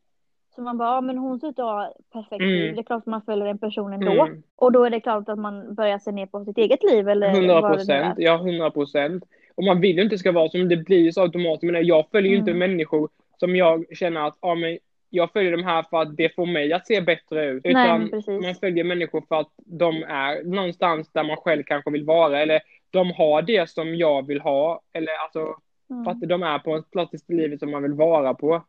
Som 0.56 0.64
man 0.64 0.78
bara, 0.78 0.88
ja 0.88 1.00
men 1.00 1.18
hon 1.18 1.40
ser 1.40 1.48
ut 1.48 1.58
att 1.58 1.64
ha 1.64 1.92
perfekt 2.12 2.40
Mm. 2.42 2.48
liv. 2.54 2.74
Det 2.74 2.80
är 2.80 2.82
klart 2.82 2.98
att 2.98 3.06
man 3.06 3.22
följer 3.22 3.46
den 3.46 3.58
personen 3.58 4.00
då. 4.00 4.26
Mm. 4.26 4.42
Och 4.56 4.72
då 4.72 4.84
är 4.84 4.90
det 4.90 5.00
klart 5.00 5.28
att 5.28 5.38
man 5.38 5.74
börjar 5.74 5.98
se 5.98 6.12
ner 6.12 6.26
på 6.26 6.44
sitt 6.44 6.58
eget 6.58 6.82
liv 6.82 7.08
eller 7.08 7.28
100 7.30 7.60
vad 7.60 7.62
det 7.62 7.68
nu 7.68 7.72
är. 7.72 7.76
procent, 7.76 8.14
ja 8.18 8.34
100 8.34 8.70
procent. 8.70 9.24
Och 9.54 9.64
man 9.64 9.80
vill 9.80 9.96
ju 9.96 10.02
inte 10.02 10.18
ska 10.18 10.32
vara 10.32 10.48
som 10.48 10.68
det 10.68 10.76
blir 10.76 11.12
så 11.12 11.22
automatiskt. 11.22 11.72
Men 11.72 11.86
jag 11.86 12.04
följer 12.10 12.30
ju 12.32 12.38
inte 12.38 12.50
Mm. 12.50 12.70
människor 12.70 13.08
som 13.40 13.56
jag 13.56 13.84
känner 13.96 14.26
att, 14.26 14.38
ja 14.42 14.54
men 14.54 14.78
jag 15.10 15.32
följer 15.32 15.52
de 15.52 15.64
här 15.64 15.82
för 15.82 16.02
att 16.02 16.16
det 16.16 16.34
får 16.34 16.46
mig 16.46 16.72
att 16.72 16.86
se 16.86 17.00
bättre 17.00 17.44
ut. 17.46 17.64
Nej, 17.64 17.72
Utan 17.72 18.10
precis. 18.10 18.42
man 18.44 18.54
följer 18.54 18.84
människor 18.84 19.22
för 19.28 19.40
att 19.40 19.50
de 19.56 20.02
är 20.02 20.44
någonstans 20.44 21.12
där 21.12 21.24
man 21.24 21.36
själv 21.36 21.62
kanske 21.66 21.90
vill 21.90 22.04
vara. 22.04 22.40
Eller 22.40 22.60
de 22.90 23.10
har 23.12 23.42
det 23.42 23.70
som 23.70 23.94
jag 23.96 24.26
vill 24.26 24.40
ha. 24.40 24.80
Eller 24.92 25.12
alltså 25.24 25.56
Mm. 25.90 26.04
för 26.04 26.10
att 26.10 26.20
de 26.20 26.42
är 26.42 26.58
på 26.58 26.70
en 26.72 26.82
plats 26.82 27.14
i 27.28 27.34
livet 27.34 27.60
som 27.60 27.70
man 27.70 27.82
vill 27.82 27.92
vara 27.92 28.34
på. 28.34 28.62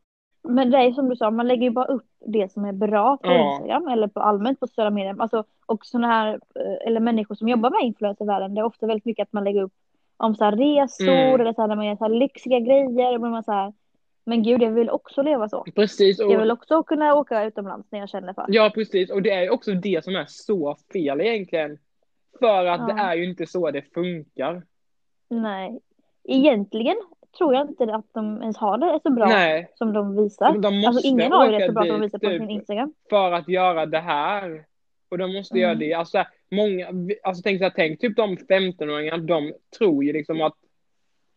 Men 0.43 0.71
det 0.71 0.77
är 0.77 0.91
som 0.91 1.09
du 1.09 1.15
sa, 1.15 1.31
man 1.31 1.47
lägger 1.47 1.63
ju 1.63 1.69
bara 1.69 1.85
upp 1.85 2.05
det 2.25 2.51
som 2.51 2.65
är 2.65 2.73
bra 2.73 3.17
på 3.17 3.27
Ja. 3.31 3.51
Instagram 3.51 3.87
eller 3.87 4.07
på 4.07 4.19
allmänt 4.19 4.59
på 4.59 4.67
sociala 4.67 4.89
medier. 4.89 5.15
Alltså, 5.19 5.43
och 5.65 5.85
sådana 5.85 6.07
här, 6.07 6.33
eh, 6.33 6.87
eller 6.87 6.99
människor 6.99 7.35
som 7.35 7.47
jobbar 7.49 7.69
med 7.69 7.81
influencervärlden, 7.81 8.53
det 8.55 8.61
är 8.61 8.65
ofta 8.65 8.85
väldigt 8.87 9.05
mycket 9.05 9.23
att 9.23 9.33
man 9.33 9.43
lägger 9.43 9.61
upp 9.61 9.73
om 10.17 10.35
så 10.35 10.43
här 10.43 10.51
resor 10.51 11.09
Mm. 11.09 11.41
eller 11.41 11.53
så 11.53 11.61
här, 11.61 11.67
när 11.67 11.75
man 11.75 11.85
gör 11.85 11.95
så 11.95 12.03
här 12.03 12.11
lyxiga 12.11 12.59
grejer. 12.59 13.13
Och 13.15 13.21
man 13.21 13.43
så 13.43 13.51
här, 13.51 13.73
men 14.25 14.43
gud, 14.43 14.61
jag 14.61 14.71
vill 14.71 14.89
också 14.89 15.21
leva 15.21 15.49
så. 15.49 15.63
Precis. 15.75 16.19
Och, 16.19 16.31
Jag 16.31 16.39
vill 16.39 16.51
också 16.51 16.83
kunna 16.83 17.15
åka 17.15 17.43
utomlands 17.43 17.91
när 17.91 17.99
jag 17.99 18.09
känner 18.09 18.33
för. 18.33 18.45
Ja, 18.47 18.71
precis. 18.73 19.11
Och 19.11 19.21
det 19.21 19.31
är 19.31 19.41
ju 19.43 19.49
också 19.49 19.71
det 19.73 20.03
som 20.03 20.15
är 20.15 20.25
så 20.27 20.75
fel 20.93 21.21
egentligen. 21.21 21.77
För 22.39 22.65
att 22.65 22.79
Ja. 22.79 22.85
det 22.95 23.01
är 23.01 23.15
ju 23.15 23.29
inte 23.29 23.45
så 23.45 23.71
det 23.71 23.81
funkar. 23.93 24.63
Nej. 25.29 25.79
Egentligen 26.23 26.95
tror 27.37 27.53
jag 27.55 27.67
inte 27.69 27.95
att 27.95 28.05
de 28.13 28.41
ens 28.41 28.57
har 28.57 28.77
det 28.77 28.99
så 29.03 29.09
bra 29.09 29.25
Nej. 29.25 29.71
som 29.75 29.93
de 29.93 30.15
visar. 30.15 30.57
De 30.57 30.75
måste 30.75 30.87
Alltså 30.87 31.07
ingen 31.07 31.31
har 31.31 31.51
det 31.51 31.65
så 31.65 31.71
bra 31.71 31.83
som 31.83 31.89
de 31.89 32.01
dit, 32.01 32.05
visar 32.05 32.19
på 32.19 32.25
typ, 32.29 32.41
sin 32.41 32.49
Instagram. 32.49 32.93
för 33.09 33.31
att 33.31 33.47
göra 33.49 33.85
det 33.85 33.99
här. 33.99 34.65
Och 35.09 35.17
de 35.17 35.33
måste 35.33 35.53
Mm. 35.57 35.61
göra 35.61 35.75
det. 35.75 35.93
Alltså, 35.93 36.23
många, 36.51 36.87
alltså 37.23 37.41
tänk, 37.43 37.57
så 37.59 37.63
här, 37.63 37.73
tänk 37.75 37.99
typ 37.99 38.15
de 38.15 38.37
15-åringarna, 38.37 39.17
de 39.17 39.53
tror 39.77 40.03
ju 40.03 40.13
liksom 40.13 40.41
att, 40.41 40.53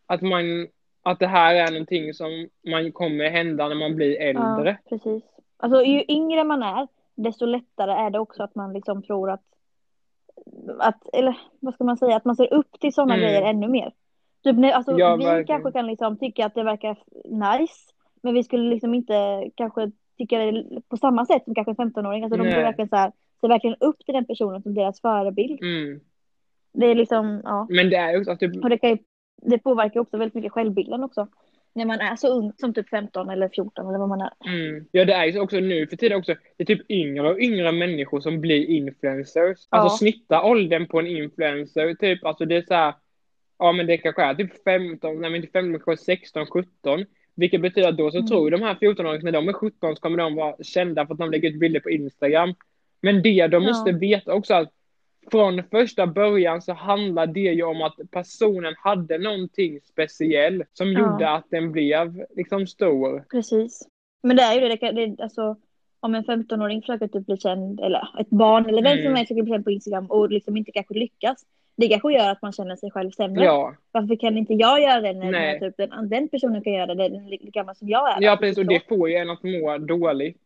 att, 0.06 0.22
man, 0.22 0.68
att 1.02 1.18
det 1.18 1.26
här 1.26 1.54
är 1.54 1.70
någonting 1.72 2.14
som 2.14 2.48
man 2.70 2.92
kommer 2.92 3.30
hända 3.30 3.68
när 3.68 3.74
man 3.74 3.96
blir 3.96 4.20
äldre. 4.20 4.78
Ja, 4.84 4.88
precis. 4.96 5.22
Alltså 5.56 5.82
ju 5.82 6.04
yngre 6.08 6.44
man 6.44 6.62
är, 6.62 6.88
desto 7.14 7.46
lättare 7.46 7.92
är 7.92 8.10
det 8.10 8.18
också 8.18 8.42
att 8.42 8.54
man 8.54 8.72
liksom 8.72 9.02
tror 9.02 9.30
att, 9.30 9.42
att 10.78 11.08
eller 11.12 11.38
vad 11.60 11.74
ska 11.74 11.84
man 11.84 11.96
säga, 11.96 12.16
att 12.16 12.24
man 12.24 12.36
ser 12.36 12.54
upp 12.54 12.80
till 12.80 12.94
sådana 12.94 13.14
Mm. 13.14 13.26
grejer 13.26 13.42
ännu 13.42 13.68
mer. 13.68 13.92
Typ 14.44 14.74
alltså, 14.74 14.98
Ja, 14.98 15.16
vi 15.16 15.24
verkligen. 15.24 15.46
kanske 15.46 15.72
kan 15.78 15.86
liksom 15.86 16.18
tycka 16.18 16.46
att 16.46 16.54
det 16.54 16.62
verkar 16.62 16.96
nice, 17.24 17.74
men 18.22 18.34
vi 18.34 18.42
skulle 18.42 18.70
liksom 18.70 18.94
inte 18.94 19.50
kanske 19.54 19.90
tycka 20.18 20.38
det 20.38 20.64
på 20.88 20.96
samma 20.96 21.26
sätt 21.26 21.44
som 21.44 21.54
kanske 21.54 21.70
en 21.70 21.76
15-åring. 21.92 22.22
Alltså 22.24 22.36
de 22.38 22.48
Nej. 22.48 22.62
verkligen 22.62 22.88
så 22.88 22.96
här, 22.96 23.12
ser 23.40 23.48
verkligen 23.48 23.76
upp 23.80 23.98
till 24.04 24.14
den 24.14 24.24
personen 24.26 24.62
som 24.62 24.74
deras 24.74 25.00
förebild. 25.00 25.62
Mm. 25.62 26.00
Det 26.72 26.86
är 26.86 26.94
liksom, 26.94 27.40
ja. 27.44 27.66
Men 27.70 27.90
det 27.90 27.96
är 27.96 28.18
också 28.20 28.30
att 28.30 28.40
typ, 28.40 28.64
Och 28.64 28.70
det 28.70 28.78
kan 28.78 28.90
ju, 28.90 28.98
det 29.42 29.58
påverkar 29.58 30.00
också 30.00 30.16
väldigt 30.16 30.34
mycket 30.34 30.52
självbilden 30.52 31.04
också. 31.04 31.28
när 31.74 31.84
man 31.86 32.00
är 32.00 32.16
så 32.16 32.28
ung 32.28 32.52
som 32.56 32.74
typ 32.74 32.88
15 32.88 33.30
eller 33.30 33.48
14 33.48 33.88
eller 33.88 33.98
vad 33.98 34.08
man 34.08 34.20
är. 34.20 34.30
Mm. 34.46 34.86
Ja, 34.90 35.04
det 35.04 35.12
är 35.12 35.26
ju 35.26 35.40
också 35.40 35.56
nu 35.60 35.86
för 35.86 35.96
tiden 35.96 36.18
också. 36.18 36.34
Det 36.56 36.62
är 36.62 36.66
typ 36.66 36.90
yngre 36.90 37.30
och 37.30 37.38
yngre 37.40 37.72
människor 37.72 38.20
som 38.20 38.40
blir 38.40 38.66
influencers. 38.70 39.58
Alltså 39.68 39.94
Ja. 39.94 39.98
snitta 39.98 40.44
åldern 40.44 40.86
på 40.88 40.98
en 40.98 41.06
influencer, 41.06 41.94
typ, 41.94 42.24
alltså 42.24 42.44
det 42.44 42.56
är 42.56 42.62
så 42.62 42.74
här. 42.74 42.94
Ja, 43.60 43.72
men 43.72 43.86
det 43.86 43.98
kanske 43.98 44.22
är 44.22 44.34
typ 44.34 44.64
15, 44.64 45.20
nej 45.20 45.30
men 45.30 45.36
inte 45.40 45.52
15, 45.52 45.80
kanske 45.84 46.04
16, 46.04 46.46
17. 46.46 47.04
Vilket 47.34 47.60
betyder 47.62 47.88
att 47.88 47.96
då 47.96 48.10
så 48.10 48.16
Mm. 48.18 48.28
tror 48.28 48.50
de 48.50 48.62
här 48.62 48.74
14-åringarna, 48.74 49.24
när 49.24 49.32
de 49.32 49.48
är 49.48 49.52
17 49.52 49.96
så 49.96 50.02
kommer 50.02 50.18
de 50.18 50.34
vara 50.34 50.56
kända 50.62 51.06
för 51.06 51.14
att 51.14 51.18
de 51.20 51.30
lägger 51.30 51.48
ut 51.50 51.60
bilder 51.60 51.80
på 51.80 51.90
Instagram. 51.90 52.54
Men 53.02 53.22
det 53.22 53.46
de 53.46 53.62
Ja. 53.62 53.68
måste 53.68 53.92
veta 53.92 54.34
också 54.34 54.54
att 54.54 54.68
från 55.30 55.62
första 55.70 56.06
början 56.06 56.62
så 56.62 56.72
handlar 56.72 57.26
det 57.26 57.40
ju 57.40 57.62
om 57.62 57.82
att 57.82 57.94
personen 58.10 58.74
hade 58.78 59.18
någonting 59.18 59.80
speciell 59.80 60.64
som 60.72 60.92
Ja. 60.92 60.98
gjorde 61.00 61.30
att 61.30 61.44
den 61.50 61.72
blev 61.72 62.24
liksom 62.36 62.66
stor. 62.66 63.24
Precis. 63.30 63.88
Men 64.22 64.36
det 64.36 64.42
är 64.42 64.54
ju 64.54 64.60
det, 64.60 64.68
det, 64.68 64.76
kan- 64.76 64.94
det 64.94 65.16
alltså 65.22 65.56
om 66.00 66.14
en 66.14 66.24
15-åring 66.24 66.80
försöker 66.82 67.08
typ 67.08 67.26
bli 67.26 67.36
känd, 67.36 67.80
eller 67.80 68.08
ett 68.20 68.30
barn 68.30 68.66
eller 68.66 68.82
vem 68.82 68.96
som 68.96 69.00
Mm. 69.06 69.14
helst 69.16 69.28
försöker 69.28 69.42
bli 69.42 69.52
känd 69.52 69.64
på 69.64 69.70
Instagram 69.70 70.06
och 70.06 70.30
liksom 70.30 70.56
inte 70.56 70.72
kanske 70.72 70.94
lyckas. 70.94 71.44
Det 71.80 71.88
kanske 71.88 72.12
gör 72.12 72.30
att 72.30 72.42
man 72.42 72.52
känner 72.52 72.76
sig 72.76 72.90
själv 72.90 73.10
sämre. 73.10 73.44
Ja, 73.44 73.74
Varför 73.92 74.16
kan 74.16 74.38
inte 74.38 74.54
jag 74.54 74.80
göra 74.82 75.00
det 75.00 75.12
när, 75.12 75.30
Nej. 75.30 75.60
typ 75.60 75.76
den, 75.76 76.08
den 76.08 76.28
personen 76.28 76.62
kan 76.62 76.72
göra 76.72 76.94
det, 76.94 77.08
den 77.08 77.28
gammal 77.42 77.76
som 77.76 77.88
jag 77.88 78.08
är? 78.16 78.22
ja 78.22 78.30
Alltså, 78.30 78.40
precis 78.42 78.58
och 78.58 78.66
det 78.66 78.88
får 78.88 79.08
ju 79.10 79.16
en 79.16 79.30
att 79.30 79.42
må 79.42 79.78
dåligt. 79.78 80.38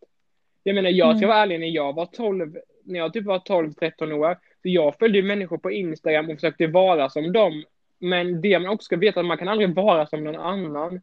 Jag 0.62 0.74
menar 0.74 0.90
jag 0.90 1.08
ska 1.16 1.24
Mm. 1.24 1.28
vara 1.28 1.38
ärlig, 1.42 1.60
när 1.60 1.66
jag 1.66 1.92
var 1.94 2.06
12, 2.06 2.56
när 2.84 2.98
jag 2.98 3.12
typ 3.12 3.24
var 3.24 3.38
12-13 3.38 4.12
år, 4.12 4.34
så 4.62 4.68
jag 4.68 4.98
följde 4.98 5.18
ju 5.18 5.24
människor 5.24 5.58
på 5.58 5.70
Instagram 5.70 6.28
och 6.30 6.34
försökte 6.34 6.66
vara 6.66 7.08
som 7.10 7.32
dem. 7.32 7.64
Men 7.98 8.40
det 8.40 8.58
man 8.58 8.70
också 8.70 8.84
ska 8.84 8.96
veta 8.96 9.20
är 9.20 9.22
att 9.24 9.26
man 9.28 9.38
kan 9.38 9.48
aldrig 9.48 9.74
vara 9.74 10.06
som 10.06 10.24
någon 10.24 10.36
annan. 10.36 11.00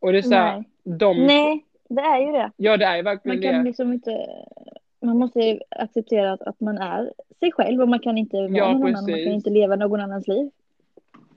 Och 0.00 0.12
det 0.12 0.18
är 0.18 0.22
så 0.22 0.34
här, 0.34 0.56
Nej. 0.84 0.98
de, 0.98 1.26
Nej, 1.26 1.64
det 1.88 2.00
är 2.00 2.26
ju 2.26 2.32
det. 2.32 2.50
ja 2.56 2.76
det 2.76 2.84
är 2.84 3.02
verkligen 3.02 3.36
Man 3.40 3.42
kan 3.52 3.58
det. 3.58 3.64
liksom 3.68 3.92
inte... 3.92 4.26
Man 5.02 5.18
måste 5.18 5.60
acceptera 5.70 6.32
att, 6.32 6.42
att 6.42 6.60
man 6.60 6.78
är 6.78 7.12
sig 7.38 7.52
själv 7.52 7.80
och 7.80 7.88
man 7.88 7.98
kan 7.98 8.18
inte 8.18 8.36
vara 8.36 8.48
Ja, 8.48 8.72
någon 8.72 8.82
annan. 8.82 8.92
Man 8.92 9.06
precis. 9.06 9.24
kan 9.24 9.32
inte 9.32 9.50
leva 9.50 9.76
någon 9.76 10.00
annans 10.00 10.28
liv. 10.28 10.50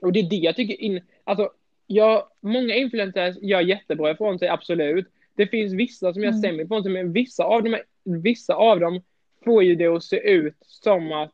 Och 0.00 0.12
det 0.12 0.20
är 0.20 0.30
det 0.30 0.36
jag 0.36 0.56
tycker, 0.56 0.80
in, 0.80 1.00
alltså, 1.24 1.50
jag, 1.86 2.22
många 2.40 2.74
influencers 2.74 3.36
gör 3.42 3.60
jättebra 3.60 4.10
ifrån 4.10 4.38
sig, 4.38 4.48
absolut. 4.48 5.06
Det 5.34 5.46
finns 5.46 5.72
vissa 5.72 6.12
som 6.12 6.22
gör 6.22 6.28
Mm. 6.30 6.40
sämre 6.42 6.64
ifrån 6.64 6.82
sig, 6.82 6.92
men 6.92 7.12
vissa 7.12 7.44
av, 7.44 7.62
dem, 7.62 7.78
vissa 8.04 8.54
av 8.54 8.80
dem 8.80 9.00
får 9.44 9.62
ju 9.62 9.74
det 9.74 9.86
att 9.86 10.04
se 10.04 10.16
ut 10.30 10.56
som 10.60 11.12
att 11.12 11.32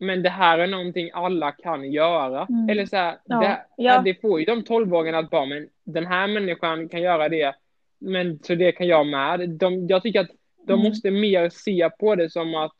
men 0.00 0.22
det 0.22 0.28
här 0.30 0.58
är 0.58 0.66
någonting 0.66 1.10
alla 1.12 1.52
kan 1.52 1.92
göra. 1.92 2.46
Mm. 2.48 2.68
Eller 2.68 2.86
så 2.86 2.96
här, 2.96 3.16
Ja, 3.24 3.40
det, 3.40 3.82
ja. 3.82 4.02
det 4.04 4.20
får 4.20 4.40
ju 4.40 4.46
de 4.46 4.62
12-åringarna 4.62 5.18
att 5.18 5.30
bara, 5.30 5.46
men 5.46 5.68
den 5.84 6.06
här 6.06 6.28
människan 6.28 6.88
kan 6.88 7.02
göra 7.02 7.28
det, 7.28 7.54
men 7.98 8.38
så 8.42 8.54
det 8.54 8.72
kan 8.72 8.86
jag 8.86 9.06
med. 9.06 9.48
De, 9.50 9.86
jag 9.86 10.02
tycker 10.02 10.20
att 10.20 10.30
de 10.66 10.72
Mm. 10.72 10.88
måste 10.88 11.10
mer 11.10 11.48
se 11.50 11.90
på 11.98 12.14
det 12.14 12.30
som 12.30 12.54
att, 12.54 12.72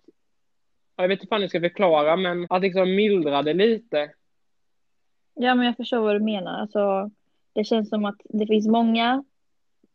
jag 0.97 1.09
vet 1.09 1.21
inte 1.21 1.29
fan 1.29 1.41
jag 1.41 1.51
ska 1.51 1.61
förklara, 1.61 2.17
men 2.17 2.47
att 2.51 2.63
liksom 2.63 2.95
mildra 2.95 3.43
det 3.43 3.55
lite. 3.55 4.11
Ja, 5.35 5.55
men 5.55 5.67
jag 5.67 5.77
förstår 5.77 6.01
vad 6.01 6.15
du 6.15 6.21
menar. 6.21 6.61
Alltså, 6.61 7.11
det 7.53 7.65
känns 7.65 7.89
som 7.89 8.05
att 8.05 8.21
det 8.25 8.47
finns 8.47 8.67
många 8.67 9.25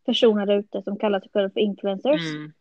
personer 0.06 0.46
där 0.46 0.60
ute 0.60 0.82
som 0.82 0.98
kallar 0.98 1.20
sig 1.20 1.30
själva 1.34 1.50
för 1.50 1.60
influencers. 1.60 2.34
Mm. 2.36 2.54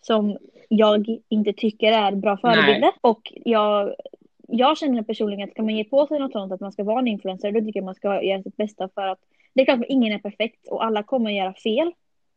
Som 0.00 0.38
jag 0.68 1.06
inte 1.28 1.52
tycker 1.52 1.92
är 1.92 2.12
bra 2.12 2.36
förebilder. 2.36 2.80
Nej. 2.80 2.92
Och 3.00 3.32
jag, 3.44 3.94
jag 4.48 4.78
känner 4.78 5.02
personligen 5.02 5.44
att 5.48 5.50
ska 5.50 5.62
man 5.62 5.76
ge 5.76 5.84
på 5.84 6.06
sig 6.06 6.18
något 6.18 6.32
sånt 6.32 6.52
att 6.52 6.60
man 6.60 6.72
ska 6.72 6.84
vara 6.84 6.98
en 6.98 7.08
influencer, 7.08 7.52
då 7.52 7.60
tycker 7.60 7.80
jag 7.80 7.84
man 7.84 7.94
ska 7.94 8.22
göra 8.22 8.42
sitt 8.42 8.56
bästa 8.56 8.88
för 8.94 9.06
att 9.06 9.18
det 9.54 9.60
är 9.60 9.64
klart 9.64 9.80
att 9.80 9.86
ingen 9.88 10.12
är 10.12 10.18
perfekt 10.18 10.68
och 10.68 10.84
alla 10.84 11.02
kommer 11.02 11.30
göra 11.30 11.54
fel. 11.54 11.92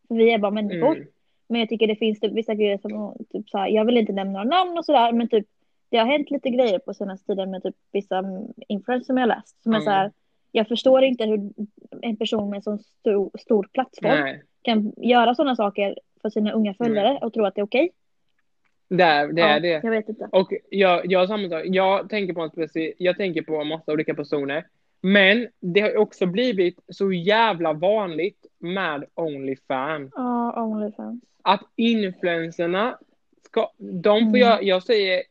För 0.07 0.15
vi 0.15 0.33
är 0.33 0.37
bara 0.37 0.51
människor. 0.51 0.95
Mm. 0.95 1.07
Men 1.53 1.59
jag 1.59 1.69
tycker 1.69 1.87
det 1.87 1.95
finns 1.95 2.19
typ 2.19 2.33
vissa 2.33 2.53
grejer 2.55 2.77
som, 2.77 3.15
typ 3.31 3.49
så 3.49 3.57
här, 3.57 3.67
jag 3.67 3.85
vill 3.85 3.97
inte 3.97 4.13
nämna 4.13 4.43
några 4.43 4.57
namn 4.57 4.77
och 4.77 4.85
sådär, 4.85 5.11
men 5.11 5.27
typ 5.27 5.45
det 5.89 5.97
har 5.97 6.05
hänt 6.05 6.31
lite 6.31 6.49
grejer 6.49 6.79
på 6.79 6.93
senaste 6.93 7.25
tiden 7.27 7.51
med 7.51 7.63
typ 7.63 7.75
vissa 7.91 8.23
influencers 8.67 9.07
som 9.07 9.17
jag 9.17 9.27
läst. 9.27 9.63
Som 9.63 9.71
är 9.71 9.75
Mm. 9.77 9.85
så 9.85 9.91
här, 9.91 10.11
jag 10.51 10.67
förstår 10.67 11.03
inte 11.03 11.25
hur 11.25 11.51
en 12.01 12.17
person 12.17 12.49
med 12.49 12.57
en 12.57 12.61
sån 12.63 12.79
stor, 12.79 13.31
stor 13.39 13.67
plattform 13.73 14.19
Nej, 14.21 14.43
kan 14.61 14.93
göra 14.97 15.35
sådana 15.35 15.55
saker 15.55 15.95
för 16.21 16.29
sina 16.29 16.51
unga 16.51 16.73
följare 16.73 17.19
och 17.21 17.33
tro 17.33 17.45
att 17.45 17.55
det 17.55 17.61
är 17.61 17.65
okej. 17.65 17.89
det 18.87 19.03
är 19.03 19.27
det. 19.33 19.41
Är 19.41 19.53
ja, 19.53 19.59
det. 19.59 19.79
Jag 19.83 19.91
vet 19.91 20.09
inte. 20.09 20.29
Och 20.31 20.53
jag, 20.69 21.01
jag. 21.11 21.65
Jag 21.65 22.09
tänker 22.09 22.33
på 22.33 22.41
en 22.41 22.49
speci- 22.49 22.93
jag 22.97 23.17
tänker 23.17 23.41
på 23.41 23.55
en 23.61 23.67
massa 23.67 23.93
olika 23.93 24.13
personer. 24.13 24.65
Men 25.05 25.47
det 25.59 25.79
har 25.81 25.97
också 25.97 26.25
blivit 26.25 26.79
så 26.87 27.11
jävla 27.13 27.73
vanligt 27.73 28.45
med 28.59 29.05
Onlyfans. 29.15 30.11
Ja, 30.15 30.63
Onlyfans. 30.63 31.23
Att 31.41 31.61
influencerna 31.75 32.97
ska, 33.45 33.71
de 33.77 34.19
får 34.19 34.27
Mm. 34.27 34.35
göra, 34.41 34.61
jag 34.61 34.83
säger, 34.83 35.23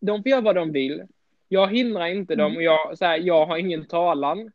de 0.00 0.22
får 0.22 0.30
göra 0.30 0.40
vad 0.40 0.54
de 0.54 0.72
vill. 0.72 1.02
Jag 1.48 1.74
hindrar 1.74 2.06
inte 2.06 2.34
dem 2.34 2.46
Mm. 2.46 2.56
och 2.56 2.62
jag, 2.62 2.98
så 2.98 3.04
här, 3.04 3.18
jag 3.18 3.46
har 3.46 3.56
ingen 3.58 3.86
talan. 3.86 4.52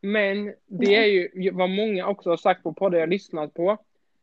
Men 0.00 0.54
det 0.66 0.96
är 0.96 1.06
ju 1.06 1.50
vad 1.50 1.70
många 1.70 2.06
också 2.06 2.30
har 2.30 2.36
sagt 2.36 2.62
på 2.62 2.72
poddar 2.72 2.98
jag 2.98 3.08
lyssnat 3.08 3.54
på. 3.54 3.78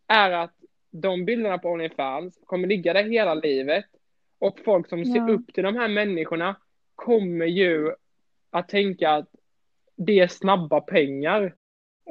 Är 0.07 0.31
att 0.31 0.53
de 0.91 1.25
bilderna 1.25 1.57
på 1.57 1.69
Onlyfans 1.69 2.39
kommer 2.45 2.67
ligga 2.67 2.93
där 2.93 3.03
hela 3.03 3.33
livet. 3.33 3.85
Och 4.39 4.59
folk 4.65 4.89
som 4.89 5.05
ser 5.05 5.15
Ja. 5.27 5.29
upp 5.29 5.53
till 5.53 5.63
de 5.63 5.75
här 5.75 5.87
människorna 5.87 6.55
kommer 6.95 7.45
ju 7.45 7.91
att 8.49 8.69
tänka 8.69 9.11
att 9.11 9.27
det 9.95 10.19
är 10.19 10.27
snabba 10.27 10.81
pengar. 10.81 11.53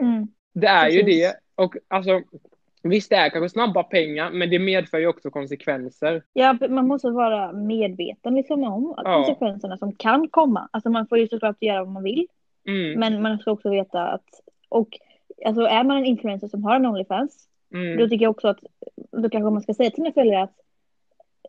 Mm. 0.00 0.28
Det 0.52 0.66
är 0.66 0.88
ju 0.90 0.98
Precis. 1.04 1.20
det. 1.22 1.34
Och 1.54 1.74
alltså, 1.88 2.22
visst 2.82 3.10
det 3.10 3.16
är 3.16 3.28
kanske 3.30 3.48
snabba 3.48 3.82
pengar, 3.82 4.30
men 4.30 4.50
det 4.50 4.58
medför 4.58 4.98
ju 4.98 5.06
också 5.06 5.30
konsekvenser. 5.30 6.22
Ja, 6.32 6.58
man 6.68 6.86
måste 6.86 7.10
vara 7.10 7.52
medveten 7.52 8.34
liksom 8.34 8.64
om 8.64 8.94
Ja. 8.96 9.14
konsekvenserna 9.14 9.76
som 9.76 9.92
kan 9.92 10.28
komma. 10.28 10.68
Alltså 10.72 10.90
man 10.90 11.06
får 11.06 11.18
ju 11.18 11.28
såklart 11.28 11.56
göra 11.60 11.84
vad 11.84 11.92
man 11.92 12.02
vill. 12.02 12.26
Mm, 12.66 13.00
Men 13.00 13.22
man 13.22 13.38
ska 13.38 13.50
också 13.50 13.70
veta 13.70 14.02
att, 14.08 14.26
och 14.68 14.88
alltså 15.46 15.62
är 15.62 15.84
man 15.84 15.96
en 15.96 16.04
influencer 16.06 16.48
som 16.48 16.64
har 16.64 16.76
en 16.76 16.86
Onlyfans, 16.86 17.46
då 17.70 17.78
mm, 17.78 18.10
tycker 18.10 18.24
jag 18.24 18.30
också 18.30 18.48
att, 18.48 18.58
då 19.10 19.28
kanske 19.30 19.50
man 19.50 19.62
ska 19.62 19.74
säga 19.74 19.90
till 19.90 19.96
sina 19.96 20.12
följare 20.12 20.42
att 20.42 20.54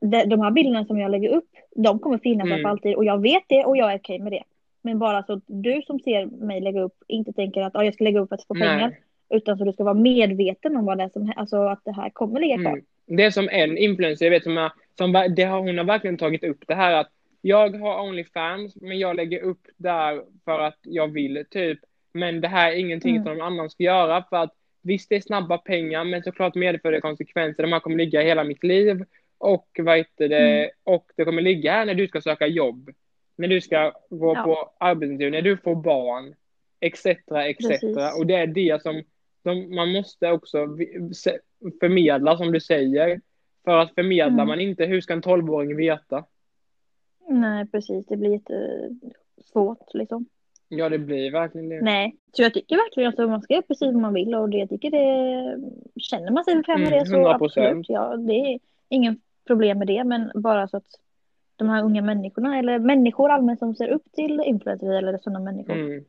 de, 0.01 0.41
här 0.41 0.51
bilderna 0.51 0.85
som 0.85 0.99
jag 0.99 1.11
lägger 1.11 1.29
upp, 1.29 1.49
de 1.75 1.99
kommer 1.99 2.17
finnas 2.17 2.45
där 2.47 2.53
Mm. 2.55 2.63
för 2.63 2.69
alltid 2.69 2.95
och 2.95 3.05
jag 3.05 3.21
vet 3.21 3.43
det 3.47 3.65
och 3.65 3.77
jag 3.77 3.93
är 3.93 3.97
okej 3.97 4.19
med 4.19 4.31
det. 4.31 4.43
Men 4.81 4.99
bara 4.99 5.23
så 5.23 5.33
att 5.33 5.43
du 5.47 5.81
som 5.81 5.99
ser 5.99 6.25
mig 6.25 6.61
lägga 6.61 6.81
upp 6.81 7.03
inte 7.07 7.33
tänker 7.33 7.61
att 7.61 7.75
ah, 7.75 7.83
jag 7.83 7.93
ska 7.93 8.03
lägga 8.03 8.19
upp 8.19 8.29
för 8.29 8.35
att 8.35 8.47
få 8.47 8.53
pengar, 8.53 8.89
nej. 8.89 9.01
utan 9.29 9.57
så 9.57 9.63
du 9.65 9.73
ska 9.73 9.83
vara 9.83 9.93
medveten 9.93 10.75
om 10.77 10.85
vad 10.85 10.97
det 10.97 11.03
är 11.03 11.09
som, 11.09 11.33
alltså 11.35 11.57
att 11.57 11.81
det 11.85 11.91
här 11.91 12.09
kommer 12.09 12.39
ligga 12.39 12.57
kvar. 12.57 12.71
Mm. 12.71 12.85
Det 13.05 13.23
är 13.23 13.31
som 13.31 13.49
en 13.49 13.77
influencer, 13.77 14.25
jag 14.25 14.31
vet 14.31 14.43
som, 14.43 14.57
är, 14.57 14.71
som 14.97 15.11
det 15.35 15.43
har, 15.43 15.59
hon 15.59 15.77
har 15.77 15.85
verkligen 15.85 16.17
tagit 16.17 16.43
upp 16.43 16.63
det 16.67 16.75
här 16.75 16.93
att 16.93 17.11
jag 17.41 17.75
har 17.75 18.01
Onlyfans, 18.03 18.75
men 18.75 18.99
jag 18.99 19.15
lägger 19.15 19.39
upp 19.39 19.67
där 19.77 20.21
för 20.45 20.59
att 20.59 20.79
jag 20.81 21.07
vill, 21.07 21.45
typ. 21.49 21.79
Men 22.13 22.41
det 22.41 22.47
här 22.47 22.71
är 22.71 22.75
ingenting 22.75 23.15
Mm. 23.15 23.23
som 23.23 23.37
någon 23.37 23.47
annan 23.47 23.69
ska 23.69 23.83
göra 23.83 24.23
för 24.29 24.37
att 24.37 24.53
visst, 24.81 25.09
det 25.09 25.15
är 25.15 25.21
snabba 25.21 25.57
pengar, 25.57 26.03
men 26.03 26.23
såklart 26.23 26.55
medför 26.55 26.91
det 26.91 27.01
konsekvenser. 27.01 27.63
De 27.63 27.73
här 27.73 27.79
kommer 27.79 27.97
ligga 27.97 28.21
hela 28.21 28.43
mitt 28.43 28.63
liv 28.63 29.05
och 29.37 29.67
vad 29.79 29.97
heter 29.97 30.29
det, 30.29 30.57
Mm. 30.59 30.69
och 30.83 31.11
det 31.15 31.25
kommer 31.25 31.41
ligga 31.41 31.71
här 31.71 31.85
när 31.85 31.93
du 31.93 32.07
ska 32.07 32.21
söka 32.21 32.47
jobb, 32.47 32.89
när 33.35 33.47
du 33.47 33.61
ska 33.61 33.93
gå 34.09 34.33
Ja. 34.35 34.43
på 34.43 34.71
arbetsintervju, 34.85 35.31
när 35.31 35.41
du 35.41 35.57
får 35.57 35.75
barn, 35.75 36.35
etc. 36.79 37.05
etc. 37.05 37.83
Och 38.19 38.25
det 38.27 38.35
är 38.35 38.47
det 38.47 38.81
som 38.81 39.03
de, 39.43 39.75
man 39.75 39.91
måste 39.91 40.31
också 40.31 40.57
förmedla 41.79 42.37
som 42.37 42.51
du 42.51 42.59
säger. 42.59 43.21
För 43.65 43.77
att 43.77 43.93
förmedlar 43.95 44.27
Mm. 44.43 44.47
man 44.47 44.59
inte, 44.59 44.85
hur 44.85 45.01
ska 45.01 45.13
en 45.13 45.21
12-åring 45.21 45.75
veta? 45.75 46.25
Nej, 47.29 47.67
precis. 47.67 48.05
Det 48.07 48.17
blir 48.17 48.31
jättesvårt 48.31 49.93
liksom. 49.93 50.25
Ja, 50.69 50.89
det 50.89 50.97
blir 50.99 51.31
verkligen 51.31 51.69
det. 51.69 51.81
Nej, 51.81 52.15
så 52.31 52.41
jag 52.41 52.53
tycker 52.53 52.75
verkligen 52.75 53.09
att 53.09 53.29
man 53.29 53.41
ska 53.41 53.53
göra 53.53 53.61
precis 53.67 53.85
vad 53.93 54.01
man 54.01 54.13
vill 54.13 54.35
och 54.35 54.49
det, 54.49 54.57
jag 54.57 54.69
tycker 54.69 54.91
det, 54.91 55.57
känner 56.01 56.31
man 56.31 56.43
sig 56.45 56.55
bekväm 56.55 56.81
med 56.81 56.87
Mm, 56.87 56.99
det 56.99 57.05
så 57.05 57.15
100%. 57.15 57.35
absolut, 57.45 57.89
ja, 57.89 58.17
det 58.17 58.33
är 58.33 58.59
ingen 58.89 59.21
problem 59.47 59.77
med 59.77 59.87
det, 59.87 60.03
men 60.03 60.31
bara 60.35 60.67
så 60.67 60.77
att 60.77 60.85
de 61.61 61.69
här 61.69 61.83
unga 61.83 62.01
människorna, 62.01 62.59
eller 62.59 62.79
människor 62.79 63.29
allmänt 63.31 63.59
som 63.59 63.75
ser 63.75 63.87
upp 63.87 64.11
till 64.13 64.41
influencers 64.45 64.89
eller 64.89 65.17
sådana 65.17 65.39
människor, 65.39 65.73
Mm. 65.73 66.03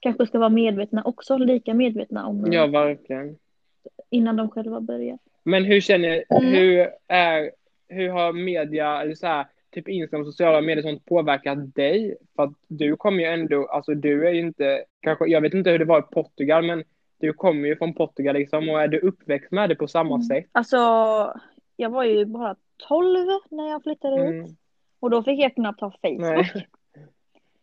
kanske 0.00 0.26
ska 0.26 0.38
vara 0.38 0.48
medvetna 0.48 1.02
också, 1.04 1.36
lika 1.36 1.74
medvetna 1.74 2.26
om 2.26 2.52
Ja, 2.52 2.66
verkligen. 2.66 3.36
innan 4.10 4.36
de 4.36 4.50
själva 4.50 4.80
börjar. 4.80 5.18
Men 5.44 5.64
hur 5.64 5.80
känner, 5.80 6.24
Mm. 6.30 6.44
hur 6.54 6.88
är, 7.08 7.50
hur 7.88 8.08
har 8.08 8.32
media, 8.32 9.02
eller 9.02 9.14
så 9.14 9.26
här, 9.26 9.46
typ 9.70 9.88
Instagram 9.88 10.24
sociala 10.24 10.60
medier 10.60 10.82
sånt 10.82 11.04
påverkat 11.04 11.74
dig? 11.74 12.16
För 12.36 12.42
att 12.42 12.52
du 12.68 12.96
kommer 12.96 13.18
ju 13.18 13.24
ändå, 13.28 13.66
alltså 13.66 13.94
du 13.94 14.28
är 14.28 14.32
ju 14.32 14.40
inte, 14.40 14.84
kanske, 15.00 15.26
jag 15.26 15.40
vet 15.40 15.54
inte 15.54 15.70
hur 15.70 15.78
det 15.78 15.84
var 15.84 15.98
i 15.98 16.02
Portugal, 16.02 16.64
men 16.64 16.84
du 17.20 17.32
kommer 17.32 17.68
ju 17.68 17.76
från 17.76 17.94
Portugal 17.94 18.34
liksom 18.34 18.68
och 18.68 18.82
är 18.82 18.88
du 18.88 18.98
uppväxt 18.98 19.52
med 19.52 19.68
det 19.68 19.74
på 19.74 19.88
samma 19.88 20.14
Mm. 20.14 20.22
sätt? 20.22 20.44
Alltså, 20.52 20.76
jag 21.76 21.90
var 21.90 22.04
ju 22.04 22.24
bara 22.24 22.56
12 22.88 23.26
när 23.50 23.70
jag 23.70 23.82
flyttade 23.82 24.16
Mm. 24.22 24.44
hit 24.44 24.56
och 25.00 25.10
då 25.10 25.22
fick 25.22 25.40
jag 25.40 25.54
knappt 25.54 25.80
ha 25.80 25.90
Facebook. 25.90 26.20
Nej. 26.20 26.66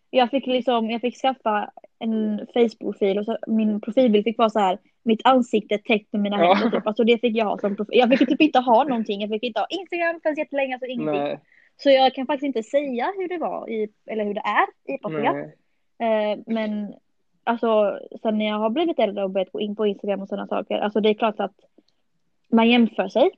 Jag 0.10 0.30
fick 0.30 0.48
liksom, 0.48 0.90
jag 0.92 1.02
fick 1.02 1.18
skaffa 1.18 1.72
en 2.00 2.48
Facebook-profil 2.54 3.20
och 3.20 3.26
så, 3.26 3.38
min 3.48 3.82
profilbild 3.82 4.24
fick 4.24 4.38
vara 4.38 4.50
så 4.50 4.60
här, 4.60 4.78
mitt 5.04 5.22
ansikte 5.24 5.78
täckt 5.78 6.14
med 6.14 6.22
mina 6.22 6.38
Ja. 6.40 6.54
händer 6.54 6.78
typ. 6.78 6.88
Alltså 6.88 7.04
det 7.04 7.18
fick 7.18 7.38
jag 7.38 7.46
ha 7.46 7.58
som 7.58 7.76
profil. 7.76 8.00
Jag 8.00 8.10
fick 8.10 8.30
typ 8.30 8.42
inte 8.42 8.60
ha 8.60 8.84
någonting. 8.84 9.22
Jag 9.22 9.30
fick 9.30 9.44
inte 9.44 9.60
ha 9.60 9.68
Instagram 9.70 10.20
för 10.24 10.38
jättelänge, 10.38 10.74
alltså 10.74 10.86
ingenting. 10.86 11.24
Nej, 11.24 11.40
Så 11.78 11.90
jag 11.90 12.14
kan 12.14 12.26
faktiskt 12.26 12.46
inte 12.46 12.64
säga 12.64 13.14
hur 13.18 13.28
det 13.28 13.38
var 13.38 13.70
i, 13.70 13.90
eller 14.06 14.26
hur 14.26 14.34
det 14.34 14.42
är 14.46 14.94
i 14.94 14.98
Portugal. 14.98 15.36
Eh, 16.00 16.40
men 16.46 16.94
alltså 17.44 18.00
sen 18.22 18.38
när 18.38 18.46
jag 18.46 18.60
har 18.60 18.70
blivit 18.70 19.00
äldre 19.00 19.24
och 19.24 19.30
börjat 19.30 19.52
gå 19.52 19.60
in 19.62 19.76
på 19.76 19.88
Instagram 19.88 20.22
och 20.22 20.28
sådana 20.28 20.48
saker, 20.48 20.80
alltså 20.80 21.00
det 21.02 21.10
är 21.10 21.14
klart 21.14 21.40
att 21.40 21.56
man 22.52 22.70
jämför 22.70 23.08
sig 23.08 23.32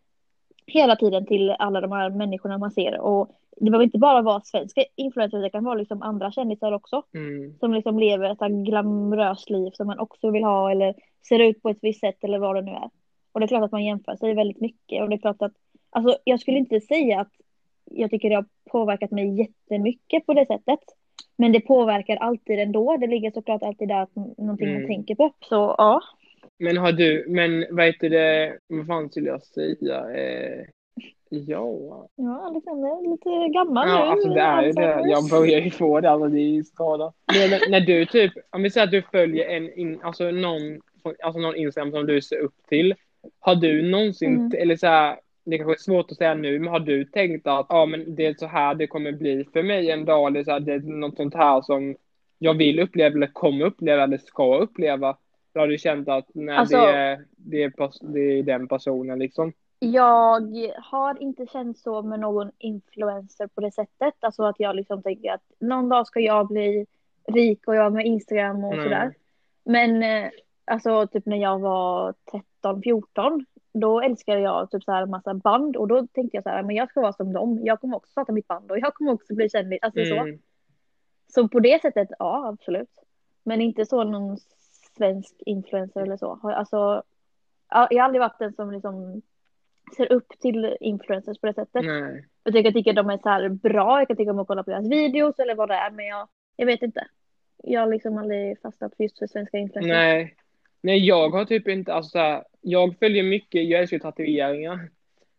hela 0.68 0.96
tiden 0.96 1.26
till 1.26 1.50
alla 1.60 1.82
de 1.82 1.92
här 1.92 2.10
människorna 2.10 2.58
man 2.58 2.72
ser 2.72 3.00
och 3.00 3.30
det 3.56 3.72
behöver 3.72 3.84
inte 3.86 3.98
bara 3.98 4.22
vara 4.22 4.42
svenska 4.42 4.84
influencers, 4.96 5.42
det 5.44 5.50
kan 5.50 5.64
vara 5.64 5.76
liksom 5.76 6.02
andra 6.02 6.32
kändisar 6.32 6.72
också 6.72 7.04
Mm. 7.14 7.58
som 7.60 7.74
liksom 7.74 8.00
lever 8.00 8.32
ett 8.32 8.66
glamoröst 8.66 9.50
liv 9.50 9.70
som 9.74 9.88
man 9.88 10.00
också 10.00 10.32
vill 10.32 10.44
ha 10.44 10.72
eller 10.72 10.94
ser 11.30 11.40
ut 11.40 11.62
på 11.62 11.70
ett 11.70 11.78
visst 11.82 12.00
sätt 12.00 12.24
eller 12.24 12.40
vad 12.40 12.56
det 12.56 12.62
nu 12.62 12.72
är. 12.72 12.90
Och 13.32 13.40
det 13.40 13.46
är 13.46 13.48
klart 13.48 13.64
att 13.64 13.72
man 13.72 13.86
jämför 13.86 14.16
sig 14.16 14.34
väldigt 14.34 14.62
mycket 14.62 15.02
och 15.02 15.10
det 15.10 15.16
är 15.16 15.20
klart 15.20 15.42
att, 15.42 15.54
alltså 15.90 16.18
jag 16.24 16.40
skulle 16.40 16.58
inte 16.58 16.82
säga 16.82 17.20
att 17.20 17.32
jag 17.92 18.10
tycker 18.10 18.30
det 18.30 18.36
har 18.36 18.46
påverkat 18.72 19.12
mig 19.12 19.40
jättemycket 19.40 20.26
på 20.26 20.34
det 20.34 20.46
sättet. 20.46 20.80
Men 21.38 21.52
det 21.52 21.60
påverkar 21.60 22.16
alltid 22.16 22.60
ändå. 22.60 22.98
Det 22.98 23.08
ligger 23.08 23.32
såklart 23.32 23.64
alltid 23.64 23.88
där 23.88 24.02
att 24.02 24.16
någonting 24.16 24.68
man 24.68 24.76
Mm. 24.78 24.88
tänker 24.88 25.16
på. 25.16 25.32
Så 25.40 25.76
ja. 25.78 26.02
Men 26.60 26.78
har 26.78 26.92
du, 26.92 27.26
men 27.30 27.66
vad 27.72 27.86
heter 27.86 28.10
det, 28.10 28.58
vad 28.68 28.88
fan 28.88 29.10
skulle 29.10 29.30
jag 29.30 29.44
säga? 29.44 29.96
Eh, 30.16 30.66
ja. 31.40 32.08
Ja, 32.16 32.46
Alexander 32.48 32.88
är 32.90 33.12
lite 33.12 33.54
gammal 33.54 33.88
Ja, 33.90 33.96
nu. 34.06 34.10
alltså 34.12 34.30
det 34.30 34.42
är 34.42 34.64
ju 34.64 34.72
det. 34.72 35.02
Jag 35.10 35.30
börjar 35.30 35.60
ju 35.60 35.72
få 35.72 36.00
det, 36.02 36.10
alltså 36.10 36.28
det 36.30 36.40
är 36.40 36.50
ju 36.50 36.64
skada. 36.64 37.14
När- 37.50 37.72
när 37.72 37.80
du 37.80 38.06
typ, 38.06 38.34
om 38.50 38.64
vi 38.64 38.70
säger 38.72 38.86
att 38.88 38.92
du 38.92 39.02
följer 39.02 39.50
en, 39.50 39.74
in, 39.80 40.00
alltså 40.04 40.32
någon, 40.32 40.82
alltså 41.24 41.40
någon 41.42 41.56
Instagram 41.56 41.92
som 41.92 42.06
du 42.06 42.22
ser 42.22 42.38
upp 42.40 42.56
till. 42.70 42.94
Har 43.40 43.56
du 43.56 43.82
någonsin, 43.92 44.36
Mm. 44.36 44.52
eller 44.58 44.76
så 44.76 44.88
här, 44.88 45.16
det 45.46 45.58
kanske 45.58 45.74
är 45.74 45.78
svårt 45.78 46.12
att 46.12 46.18
säga 46.18 46.34
nu, 46.34 46.60
men 46.60 46.68
har 46.70 46.80
du 46.80 47.06
tänkt 47.06 47.48
att 47.48 47.66
ja, 47.70 47.86
men 47.86 48.16
det 48.16 48.26
är 48.26 48.34
så 48.34 48.46
här 48.48 48.76
det 48.76 48.88
kommer 48.88 49.12
bli 49.12 49.46
för 49.54 49.64
mig 49.64 49.92
en 49.92 50.06
dag, 50.06 50.28
eller 50.28 50.44
så 50.44 50.52
här, 50.52 50.60
det 50.60 50.74
är 50.74 50.80
något 50.80 51.16
sånt 51.18 51.36
här 51.36 51.62
som 51.62 51.96
jag 52.40 52.54
vill 52.54 52.80
uppleva, 52.80 53.16
eller 53.16 53.28
kommer 53.28 53.66
uppleva, 53.66 54.04
eller 54.04 54.18
ska 54.18 54.58
uppleva? 54.58 55.18
Då 55.54 55.60
har 55.60 55.68
du 55.68 55.78
känt 55.78 56.10
att 56.10 56.26
nej, 56.34 56.56
Alltså- 56.56 56.78
det, 56.78 56.92
är, 56.92 57.20
det, 57.38 57.64
är, 57.64 57.74
det 58.14 58.20
är 58.40 58.44
den 58.44 58.68
personen 58.68 59.20
liksom? 59.20 59.54
Jag 59.80 60.74
har 60.78 61.22
inte 61.22 61.48
känt 61.48 61.78
så 61.78 62.02
med 62.02 62.20
någon 62.20 62.52
influencer 62.58 63.48
på 63.48 63.62
det 63.62 63.72
sättet. 63.72 64.14
Alltså 64.20 64.44
att 64.44 64.60
jag 64.60 64.76
liksom 64.76 65.04
tänker 65.04 65.32
att 65.32 65.44
någon 65.60 65.90
dag 65.90 66.08
ska 66.08 66.20
jag 66.20 66.48
bli 66.48 66.86
rik 67.28 67.68
och 67.68 67.76
jag 67.76 67.94
med 67.94 68.06
Instagram 68.06 68.64
och 68.64 68.76
Nej. 68.76 68.84
sådär. 68.84 69.14
Men 69.64 70.04
eh, 70.04 70.30
alltså 70.66 71.08
typ 71.08 71.26
när 71.26 71.38
jag 71.38 71.60
var 71.60 72.14
13, 72.32 72.82
14 72.82 73.46
då 73.74 74.02
älskade 74.02 74.40
jag 74.40 74.72
typ 74.72 74.84
så 74.84 74.92
här 74.92 75.06
massa 75.06 75.34
band 75.34 75.78
och 75.78 75.88
då 75.88 76.08
tänkte 76.08 76.38
jag 76.38 76.44
så 76.44 76.50
här, 76.50 76.64
men 76.64 76.76
jag 76.76 76.90
ska 76.90 77.02
vara 77.02 77.14
som 77.14 77.34
dem. 77.34 77.60
Jag 77.64 77.82
kommer 77.82 77.98
också 77.98 78.12
starta 78.12 78.32
mitt 78.32 78.48
band 78.48 78.72
och 78.72 78.80
jag 78.80 78.94
kommer 78.94 79.14
också 79.14 79.36
bli 79.36 79.50
kändis. 79.50 79.80
Alltså 79.82 80.06
så. 80.06 80.16
Mm. 80.16 80.40
Så 81.28 81.48
på 81.48 81.60
det 81.60 81.82
sättet, 81.82 82.10
ja 82.20 82.48
absolut. 82.48 83.04
Men 83.44 83.62
inte 83.62 83.86
så 83.86 84.04
någon 84.04 84.38
svensk 84.98 85.36
influencer 85.46 86.02
eller 86.02 86.18
så. 86.18 86.40
Alltså, 86.44 87.04
ja, 87.70 87.88
jag 87.92 87.98
har 87.98 88.06
aldrig 88.06 88.22
varit 88.22 88.40
den 88.40 88.54
som 88.54 88.72
liksom 88.72 89.22
ser 89.98 90.12
upp 90.12 90.28
till 90.42 90.78
influencers 90.80 91.40
på 91.40 91.48
det 91.48 91.54
sättet. 91.54 91.86
Nej. 91.86 92.26
Jag 92.44 92.54
tycker, 92.54 92.68
jag 92.68 92.74
tycker 92.74 92.94
de 92.94 93.10
är 93.10 93.18
så 93.18 93.30
här 93.30 93.50
bra, 93.50 94.00
jag 94.00 94.08
kan 94.08 94.18
tycka 94.18 94.32
om 94.32 94.40
att 94.40 94.48
kolla 94.48 94.64
på 94.64 94.72
deras 94.72 94.90
videos 94.92 95.40
eller 95.40 95.56
vad 95.56 95.70
det 95.70 95.76
är, 95.76 95.92
men 95.92 96.06
jag, 96.06 96.28
jag 96.56 96.66
vet 96.66 96.82
inte. 96.82 97.08
Jag 97.64 97.82
har 97.82 97.88
liksom 97.88 98.18
aldrig 98.18 98.62
fastnat 98.62 98.96
för 98.98 99.04
just 99.04 99.20
för 99.20 99.28
svenska 99.28 99.58
influencers. 99.58 99.90
Nej. 99.90 100.36
Nej, 100.82 101.06
jag 101.08 101.30
har 101.30 101.46
typ 101.46 101.68
inte, 101.68 101.94
alltså 101.94 102.10
så 102.10 102.20
här, 102.20 102.44
jag 102.62 102.96
följer 103.00 103.24
mycket, 103.24 103.70
jag 103.70 103.82
älskar 103.82 104.00
tatueringar. 104.00 104.80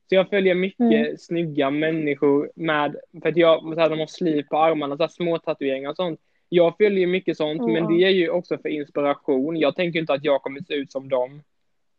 Så 0.08 0.14
jag 0.14 0.28
följer 0.30 0.54
mycket 0.54 0.80
Mm. 0.80 1.16
snygga 1.18 1.70
människor 1.70 2.50
med, 2.54 2.96
för 3.22 3.28
att 3.28 3.36
jag, 3.36 3.60
så 3.74 3.80
här, 3.80 3.90
de 3.90 3.98
har 3.98 4.06
sliv 4.06 4.42
på 4.42 4.56
armarna, 4.56 4.96
så 4.96 5.02
här, 5.02 5.08
små 5.08 5.38
tatueringar 5.38 5.90
och 5.90 5.96
sånt. 5.96 6.20
Jag 6.48 6.76
följer 6.76 7.06
mycket 7.06 7.36
sånt, 7.36 7.60
Ja. 7.60 7.66
men 7.68 7.96
det 7.96 8.04
är 8.04 8.10
ju 8.10 8.30
också 8.30 8.58
för 8.58 8.68
inspiration. 8.68 9.56
Jag 9.56 9.76
tänker 9.76 10.00
inte 10.00 10.12
att 10.12 10.24
jag 10.24 10.42
kommer 10.42 10.60
se 10.60 10.74
ut 10.74 10.92
som 10.92 11.08
dem. 11.08 11.42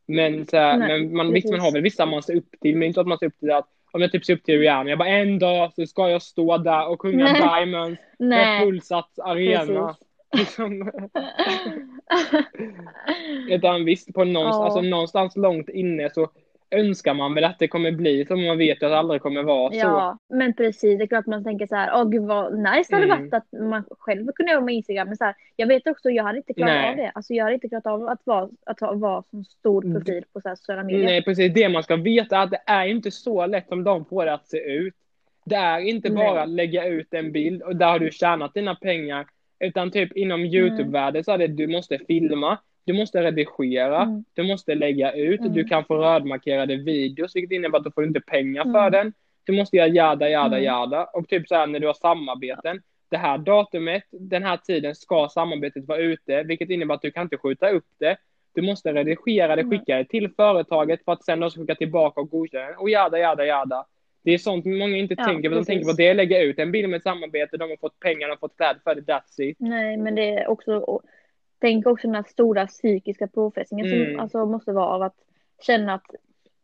Men, 0.07 0.45
så 0.45 0.57
här, 0.57 0.77
Nej, 0.77 0.87
men 0.87 1.15
man, 1.17 1.33
visst, 1.33 1.51
man 1.51 1.59
har 1.59 1.71
väl 1.71 1.81
vissa 1.81 2.05
man 2.05 2.23
ser 2.23 2.35
upp 2.35 2.49
till, 2.61 2.75
men 2.77 2.87
inte 2.87 3.01
att 3.01 3.07
man 3.07 3.17
ser 3.17 3.25
upp 3.25 3.39
till 3.39 3.51
att 3.51 3.67
om 3.91 4.01
jag 4.01 4.11
typ 4.11 4.25
ser 4.25 4.33
upp 4.33 4.43
till 4.43 4.59
Rihanna, 4.59 4.89
jag 4.89 4.99
bara 4.99 5.09
en 5.09 5.39
dag 5.39 5.73
så 5.73 5.87
ska 5.87 6.09
jag 6.09 6.21
stå 6.21 6.57
där 6.57 6.87
och 6.87 7.01
sjunga 7.01 7.23
Nej. 7.23 7.41
Diamonds 7.41 8.01
på 8.17 8.65
Pulsats 8.65 9.19
arena. 9.19 9.95
Liksom. 10.37 10.91
Utan 13.49 13.85
visst, 13.85 14.13
på 14.13 14.23
någonstans, 14.23 14.61
Ja. 14.61 14.65
alltså, 14.65 14.81
någonstans 14.81 15.35
långt 15.35 15.69
inne 15.69 16.09
så 16.09 16.29
önskar 16.71 17.13
man 17.13 17.33
väl 17.33 17.43
att 17.43 17.59
det 17.59 17.67
kommer 17.67 17.91
bli 17.91 18.25
så, 18.25 18.35
men 18.35 18.45
man 18.47 18.57
vet 18.57 18.81
ju 18.81 18.85
att 18.85 18.91
det 18.91 18.97
aldrig 18.97 19.21
kommer 19.21 19.43
vara 19.43 19.71
så. 19.71 19.77
Ja, 19.77 20.17
men 20.29 20.53
precis. 20.53 20.97
Det 20.97 21.03
är 21.03 21.07
klart 21.07 21.25
man 21.25 21.43
tänker 21.43 21.67
så 21.67 21.75
här, 21.75 21.89
åh 22.01 22.09
gud 22.09 22.23
vad 22.23 22.57
nice 22.59 22.85
det 22.89 22.95
hade 22.95 23.05
Mm. 23.05 23.19
varit 23.19 23.33
att 23.33 23.61
man 23.61 23.83
själv 23.99 24.31
kunde 24.35 24.51
göra 24.51 24.61
med 24.61 24.75
Instagram. 24.75 25.07
Men 25.07 25.17
så 25.17 25.23
här, 25.23 25.35
jag 25.55 25.67
vet 25.67 25.87
också, 25.87 26.09
jag 26.09 26.23
hade 26.23 26.37
inte 26.37 26.53
klarat 26.53 26.73
Nej. 26.73 26.89
av 26.89 26.95
det. 26.97 27.11
Alltså 27.15 27.33
jag 27.33 27.43
hade 27.43 27.53
inte 27.53 27.69
klarat 27.69 27.87
av 27.87 28.07
att 28.07 28.21
vara, 28.23 28.49
att 28.65 28.79
ha- 28.79 28.93
vara 28.93 29.23
som 29.23 29.43
stor 29.43 29.81
profil 29.81 30.23
på 30.33 30.41
så 30.41 30.49
här 30.49 30.55
sociala 30.55 30.83
medier. 30.83 31.03
Nej, 31.05 31.23
precis. 31.23 31.53
Det 31.53 31.69
man 31.69 31.83
ska 31.83 31.95
veta 31.95 32.37
är 32.37 32.43
att 32.43 32.51
det 32.51 32.61
är 32.65 32.85
inte 32.85 33.11
så 33.11 33.45
lätt 33.45 33.67
som 33.67 33.83
de 33.83 34.05
får 34.05 34.25
det 34.25 34.33
att 34.33 34.47
se 34.47 34.57
ut. 34.57 34.93
Det 35.45 35.55
är 35.55 35.79
inte 35.79 36.09
Nej. 36.09 36.27
bara 36.27 36.45
lägga 36.45 36.85
ut 36.87 37.13
en 37.13 37.31
bild 37.31 37.61
och 37.61 37.75
där 37.75 37.87
har 37.87 37.99
du 37.99 38.11
tjänat 38.11 38.53
dina 38.53 38.75
pengar. 38.75 39.25
Utan 39.59 39.91
typ 39.91 40.17
inom 40.17 40.41
YouTube-världen 40.45 41.23
så 41.23 41.31
är 41.31 41.37
det 41.37 41.47
du 41.47 41.67
måste 41.67 41.99
filma, 42.07 42.57
du 42.87 42.93
måste 42.93 43.23
redigera, 43.23 44.01
Mm. 44.01 44.23
du 44.33 44.43
måste 44.43 44.75
lägga 44.75 45.11
ut, 45.13 45.39
Mm. 45.39 45.53
du 45.53 45.63
kan 45.63 45.85
få 45.85 45.95
rödmarkerade 45.97 46.75
videos 46.75 47.35
vilket 47.35 47.51
innebär 47.51 47.77
att 47.77 47.83
du 47.83 47.91
får 47.91 48.03
inte 48.05 48.19
pengar 48.21 48.63
för 48.63 48.69
Mm. 48.87 48.91
den. 48.91 49.13
Du 49.43 49.53
måste 49.53 49.77
göra 49.77 49.87
jada, 49.87 50.29
jada, 50.29 50.55
Mm. 50.57 50.63
jada. 50.63 51.03
Och 51.13 51.27
typ 51.29 51.47
så 51.47 51.55
här 51.55 51.67
när 51.67 51.79
du 51.79 51.87
har 51.87 51.93
samarbeten. 51.93 52.81
Det 53.09 53.17
här 53.17 53.37
datumet, 53.37 54.03
den 54.11 54.43
här 54.43 54.57
tiden 54.57 54.95
ska 54.95 55.29
samarbetet 55.29 55.85
vara 55.87 55.97
ute, 55.99 56.43
vilket 56.43 56.69
innebär 56.69 56.95
att 56.95 57.01
du 57.01 57.11
kan 57.11 57.23
inte 57.23 57.37
skjuta 57.37 57.69
upp 57.69 57.85
det. 57.99 58.17
Du 58.55 58.61
måste 58.61 58.93
redigera 58.93 59.55
det, 59.55 59.61
Mm. 59.61 59.71
skicka 59.79 59.97
det 59.97 60.05
till 60.05 60.29
företaget 60.35 61.05
för 61.05 61.11
att 61.11 61.23
sen 61.25 61.39
då 61.39 61.49
skicka 61.49 61.75
tillbaka 61.75 62.21
och 62.21 62.29
godkänna 62.29 62.67
det. 62.67 62.75
Och 62.75 62.89
jada, 62.89 63.19
jada, 63.19 63.45
jada. 63.45 63.85
Det 64.23 64.31
är 64.33 64.37
sånt 64.37 64.65
många 64.65 64.97
inte 64.97 65.15
Ja, 65.17 65.25
tänker 65.25 65.49
på. 65.49 65.55
De 65.55 65.65
tänker 65.65 65.85
på 65.85 65.91
det 65.97 66.13
lägga 66.13 66.41
ut 66.41 66.59
en 66.59 66.71
bild 66.71 66.89
med 66.89 66.97
ett 66.97 67.03
samarbete, 67.03 67.57
de 67.57 67.69
har 67.69 67.77
fått 67.77 67.99
pengar, 67.99 68.27
de 68.27 68.31
har 68.31 68.37
fått 68.37 68.57
kläder 68.57 68.79
för 68.83 68.95
det, 68.95 69.01
that's 69.01 69.41
it. 69.41 69.57
Nej, 69.59 69.97
men 69.97 70.15
det 70.15 70.29
är 70.29 70.47
också, 70.47 71.01
tänk 71.59 71.87
också 71.87 72.07
den 72.07 72.15
här 72.15 72.23
stora 72.23 72.67
psykiska 72.67 73.27
påfrestningen 73.27 73.85
Mm. 73.93 74.11
som 74.13 74.19
alltså 74.19 74.45
måste 74.45 74.71
vara 74.73 74.85
av 74.85 75.01
att 75.01 75.15
känna 75.61 75.93
att 75.93 76.05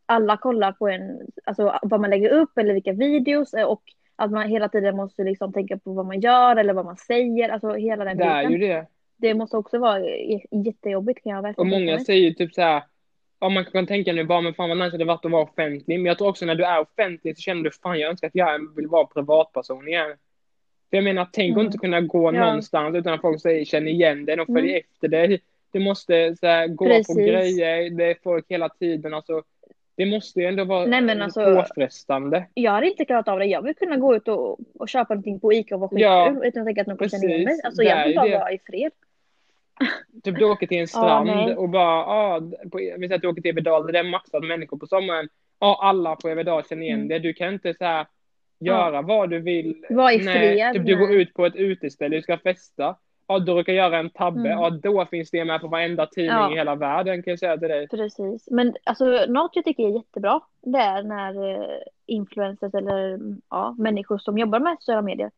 alla 0.05 0.37
kollar 0.37 0.71
på 0.71 0.87
en, 0.87 1.19
alltså 1.43 1.79
vad 1.81 2.01
man 2.01 2.09
lägger 2.09 2.29
upp 2.29 2.57
eller 2.57 2.73
vilka 2.73 2.91
videos 2.93 3.53
eh, 3.53 3.65
och 3.65 3.81
att 4.15 4.31
man 4.31 4.47
hela 4.49 4.69
tiden 4.69 4.95
måste 4.95 5.23
liksom 5.23 5.53
tänka 5.53 5.77
på 5.77 5.93
vad 5.93 6.05
man 6.05 6.19
gör 6.19 6.55
eller 6.55 6.73
vad 6.73 6.85
man 6.85 6.97
säger, 6.97 7.49
alltså 7.49 7.73
hela 7.73 8.05
den 8.05 8.17
Det 8.17 8.23
är 8.23 8.47
biten. 8.47 8.51
ju 8.61 8.67
det. 8.67 8.87
Det 9.17 9.33
måste 9.33 9.57
också 9.57 9.79
vara 9.79 9.99
jättejobbigt 10.65 11.23
kan 11.23 11.31
jag 11.31 11.39
Och 11.39 11.43
verkligen 11.43 11.71
tänka 11.71 11.85
många 11.91 11.99
säger 11.99 12.21
ju 12.29 12.33
typ 12.33 12.53
så 12.53 12.61
här, 12.61 12.83
ja 13.39 13.49
man 13.49 13.65
kan 13.65 13.87
tänka 13.87 14.13
nu 14.13 14.23
bara, 14.23 14.41
men 14.41 14.53
fan 14.53 14.69
vad 14.69 14.77
nice 14.77 14.97
det 14.97 15.05
varit 15.05 15.25
att 15.25 15.31
vara 15.31 15.43
offentlig. 15.43 15.99
Men 15.99 16.05
jag 16.05 16.17
tror 16.17 16.27
också 16.29 16.45
när 16.45 16.55
du 16.55 16.63
är 16.65 16.79
offentlig 16.79 17.37
så 17.37 17.41
känner 17.41 17.63
du, 17.63 17.71
fan 17.71 17.99
jag 17.99 18.09
önskar 18.09 18.27
att 18.27 18.35
jag 18.35 18.75
vill 18.75 18.87
vara 18.87 19.05
privatperson 19.05 19.87
igen. 19.87 20.11
För 20.93 20.97
jag 20.97 21.03
menar, 21.03 21.27
tänk 21.31 21.49
Mm. 21.51 21.59
att 21.59 21.65
inte 21.65 21.77
kunna 21.77 22.01
gå 22.01 22.33
Ja. 22.33 22.45
någonstans 22.45 22.95
utan 22.95 23.13
att 23.13 23.21
folk 23.21 23.41
säger, 23.41 23.65
känner 23.65 23.91
igen 23.91 24.25
dig, 24.25 24.35
de 24.35 24.45
följer 24.45 24.69
Mm. 24.75 24.81
efter 24.93 25.07
dig. 25.07 25.41
Du 25.71 25.79
måste 25.79 26.35
så 26.35 26.47
här, 26.47 26.67
gå 26.67 26.85
Precis. 26.85 27.07
på 27.15 27.21
grejer, 27.21 27.89
det 27.89 28.05
är 28.05 28.15
folk 28.23 28.45
hela 28.49 28.69
tiden. 28.69 29.13
Alltså, 29.13 29.41
det 29.95 30.05
måste 30.05 30.39
ju 30.39 30.45
ändå 30.45 30.63
vara 30.63 30.85
Nej, 30.85 31.21
alltså- 31.21 31.55
påfrestande. 31.55 32.45
Jag 32.53 32.71
hade 32.71 32.87
inte 32.89 33.05
klarat 33.05 33.27
av 33.27 33.39
det. 33.39 33.45
Jag 33.45 33.61
vill 33.61 33.75
kunna 33.75 33.97
gå 33.97 34.15
ut 34.15 34.27
och, 34.27 34.59
och 34.79 34.89
köpa 34.89 35.13
någonting 35.13 35.39
på 35.39 35.53
Ica 35.53 35.75
och 35.75 35.81
vara 35.81 35.91
Ja, 35.99 36.25
skitkul 36.25 36.47
utan 36.47 36.61
att 36.61 36.67
tänka 36.67 36.81
att 36.81 36.87
någon 36.87 36.97
kommer 36.97 37.09
känna 37.09 37.23
igen 37.23 37.37
mig. 37.43 37.45
precis. 37.45 37.65
Alltså 37.65 37.83
jag 37.83 38.07
vill 38.07 38.15
bara 38.15 38.25
det. 38.27 38.37
vara 38.37 38.51
i 38.51 38.59
fred. 38.65 38.91
Typ 40.23 40.35
du 40.39 40.45
åker 40.45 40.67
till 40.67 40.77
en 40.77 40.87
strand 40.87 41.27
nej. 41.27 41.55
och 41.55 41.69
bara, 41.69 41.83
ja, 41.99 42.41
på, 42.71 42.77
vi 42.77 43.07
säger 43.07 43.15
att 43.15 43.21
du 43.21 43.27
åker 43.27 43.41
till 43.41 43.51
Everedal, 43.51 43.91
det 43.91 43.99
är 43.99 44.03
maxat 44.03 44.43
människor 44.43 44.77
på 44.77 44.87
sommaren. 44.87 45.29
Ja, 45.59 45.79
alla 45.81 46.15
på 46.15 46.29
Everedal 46.29 46.63
känner 46.69 46.83
igen 46.83 46.95
Mm. 46.95 47.07
det. 47.07 47.19
Du 47.19 47.33
kan 47.33 47.53
inte 47.53 47.73
så 47.73 47.83
här 47.85 48.05
göra 48.59 49.01
vad 49.01 49.29
du 49.29 49.39
vill. 49.39 49.85
Vara 49.89 50.13
i 50.13 50.17
nej, 50.25 50.55
fred, 50.55 50.73
typ 50.73 50.85
du 50.85 50.97
går 50.97 51.13
ut 51.13 51.33
på 51.33 51.45
ett 51.45 51.55
uteställe, 51.55 52.15
du 52.15 52.21
ska 52.21 52.37
festa. 52.37 52.95
Ja, 53.27 53.39
du 53.39 53.51
råkar 53.51 53.73
göra 53.73 53.97
en 53.97 54.09
tabbe. 54.09 54.39
Mm. 54.39 54.51
Ja, 54.51 54.69
då 54.69 55.05
finns 55.05 55.31
det 55.31 55.45
med 55.45 55.61
på 55.61 55.67
varenda 55.67 56.05
tidning 56.05 56.31
Ja. 56.31 56.51
i 56.53 56.55
hela 56.55 56.75
världen 56.75 57.23
kan 57.23 57.31
jag 57.31 57.39
säga 57.39 57.57
till 57.57 57.67
dig. 57.67 57.87
Precis. 57.87 58.47
Men 58.51 58.75
alltså 58.83 59.05
något 59.27 59.55
jag 59.55 59.65
tycker 59.65 59.83
är 59.83 59.95
jättebra 59.95 60.41
det 60.61 60.77
är 60.77 61.03
när 61.03 61.51
eh, 61.51 61.79
influencers 62.05 62.73
eller 62.73 63.19
ja, 63.49 63.75
människor 63.77 64.17
som 64.17 64.37
jobbar 64.37 64.59
med 64.59 64.77
sociala 64.79 65.01
medier 65.01 65.31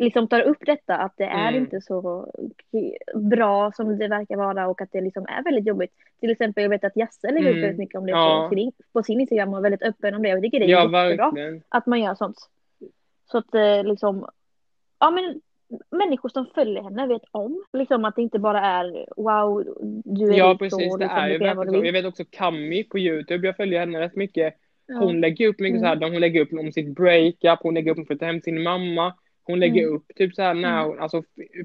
liksom 0.00 0.28
tar 0.28 0.40
upp 0.40 0.58
detta 0.66 0.96
att 0.96 1.14
det 1.16 1.24
är 1.24 1.48
Mm. 1.48 1.62
inte 1.62 1.80
så 1.80 2.26
bra 3.14 3.72
som 3.72 3.98
det 3.98 4.08
verkar 4.08 4.36
vara 4.36 4.68
och 4.68 4.80
att 4.80 4.92
det 4.92 5.00
liksom 5.00 5.26
är 5.28 5.42
väldigt 5.44 5.66
jobbigt. 5.66 5.90
Till 6.20 6.30
exempel 6.30 6.62
jag 6.62 6.70
vet 6.70 6.84
att 6.84 6.96
Jasse 6.96 7.30
lägger 7.30 7.48
upp 7.48 7.56
Mm. 7.56 7.60
väldigt 7.60 7.78
mycket 7.78 7.98
om 7.98 8.06
det 8.06 8.10
Ja. 8.12 8.46
på, 8.50 8.54
sin, 8.54 8.72
på 8.92 9.02
sin 9.02 9.20
Instagram 9.20 9.52
och 9.52 9.58
är 9.58 9.62
väldigt 9.62 9.82
öppen 9.82 10.14
om 10.14 10.22
det. 10.22 10.28
Jag 10.28 10.42
tycker 10.42 10.58
det 10.60 10.64
är 10.66 10.68
Ja, 10.68 10.78
jättebra 10.78 11.02
verkligen. 11.30 11.62
att 11.68 11.86
man 11.86 12.00
gör 12.00 12.14
sånt. 12.14 12.36
Så 13.30 13.38
att 13.38 13.54
eh, 13.54 13.84
liksom, 13.84 14.26
ja 15.00 15.10
men 15.10 15.40
människor 15.98 16.28
som 16.28 16.46
följer 16.54 16.82
henne 16.82 17.06
vet 17.06 17.22
om. 17.30 17.64
Liksom 17.72 18.04
att 18.04 18.16
det 18.16 18.22
inte 18.22 18.38
bara 18.38 18.60
är 18.60 19.06
wow, 19.16 19.64
du 20.04 20.32
är 20.32 20.38
Ja, 20.38 20.56
precis. 20.58 20.92
och 20.92 20.98
Det 20.98 21.04
liksom, 21.04 21.18
är 21.22 21.28
ju 21.28 21.38
verkligen 21.38 21.80
så. 21.80 21.86
Jag 21.86 21.92
vet 21.92 22.04
också 22.04 22.24
Kami 22.30 22.84
på 22.84 22.98
Youtube. 22.98 23.46
Jag 23.46 23.56
följer 23.56 23.80
henne 23.80 24.00
rätt 24.00 24.16
mycket. 24.16 24.54
Ja. 24.86 24.98
Hon 24.98 25.20
lägger 25.20 25.48
upp 25.48 25.60
mycket 25.60 25.80
så 25.80 25.86
här. 25.86 25.96
Mm. 25.96 26.10
Hon 26.12 26.20
lägger 26.20 26.40
upp 26.40 26.52
om 26.52 26.72
sitt 26.72 26.94
breakup. 26.94 27.58
Hon 27.62 27.74
lägger 27.74 27.90
upp 27.90 27.96
om 27.98 28.02
att 28.02 28.06
flytta 28.06 28.26
hem 28.26 28.40
sin 28.40 28.62
mamma. 28.62 29.14
Hon 29.50 29.60
lägger 29.60 29.82
Mm. 29.82 29.94
upp 29.96 30.04
typ 30.16 30.34
så 30.34 30.42
här 30.42 30.54
när 30.54 30.78
Mm. 30.78 30.88
hon, 30.88 30.98
alltså 31.00 31.22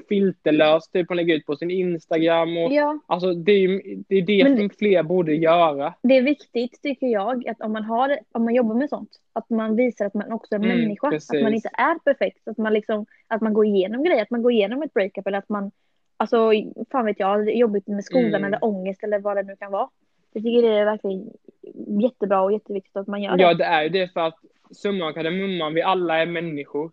filterlöst. 0.10 0.94
Typ 0.94 1.08
hon 1.08 1.18
lägger 1.18 1.36
ut 1.36 1.46
på 1.46 1.56
sin 1.56 1.72
Instagram 1.72 2.58
och 2.58 2.72
Ja, 2.74 3.00
alltså 3.08 3.34
det 3.34 3.52
är 3.52 3.82
det, 4.08 4.16
är 4.18 4.22
det 4.22 4.44
Men 4.44 4.58
som 4.58 4.70
fler 4.70 5.04
borde 5.04 5.36
göra. 5.36 5.94
det 6.02 6.18
är 6.18 6.22
viktigt 6.22 6.82
tycker 6.82 7.08
jag 7.08 7.48
att 7.48 7.62
om 7.62 7.72
man 7.72 7.84
har, 7.84 8.18
om 8.32 8.44
man 8.46 8.56
jobbar 8.56 8.76
med 8.76 8.90
sånt, 8.90 9.10
att 9.34 9.50
man 9.50 9.76
visar 9.76 10.06
att 10.06 10.14
man 10.14 10.32
också 10.32 10.56
är 10.56 10.60
Mm, 10.60 10.70
människa. 10.82 11.08
Att 11.08 11.12
man 11.12 11.20
precis. 11.20 11.56
inte 11.56 11.70
är 11.74 12.00
perfekt. 12.00 12.48
Att 12.48 12.58
man 12.58 12.74
liksom, 12.74 13.06
att 13.28 13.42
man 13.42 13.54
går 13.54 13.66
igenom 13.66 14.04
grejer, 14.04 14.22
att 14.22 14.30
man 14.30 14.42
går 14.42 14.52
igenom 14.52 14.84
ett 14.84 14.94
breakup 14.94 15.28
eller 15.28 15.38
att 15.38 15.50
man, 15.50 15.72
alltså 16.18 16.52
fan 16.92 17.06
vet 17.06 17.20
jag, 17.20 17.46
det 17.46 17.52
jobbigt 17.52 17.88
med 17.88 18.04
skolan 18.06 18.36
Mm. 18.36 18.44
eller 18.44 18.64
ångest 18.64 19.04
eller 19.04 19.20
vad 19.20 19.38
det 19.38 19.44
nu 19.44 19.56
kan 19.56 19.72
vara. 19.72 19.90
Jag 20.34 20.44
tycker 20.44 20.62
det 20.62 20.74
är 20.80 20.86
verkligen 20.86 21.30
jättebra 22.02 22.42
och 22.42 22.54
jätteviktigt 22.54 22.96
att 22.98 23.08
man 23.08 23.24
gör 23.24 23.38
Ja, 23.40 23.48
det. 23.48 23.58
det 23.58 23.64
är 23.64 23.84
ju 23.84 23.90
det 23.90 24.14
för 24.14 24.20
att 24.22 24.36
summan 24.72 25.14
kardemumman, 25.14 25.74
vi 25.74 25.82
alla 25.82 26.18
är 26.22 26.26
människor. 26.26 26.92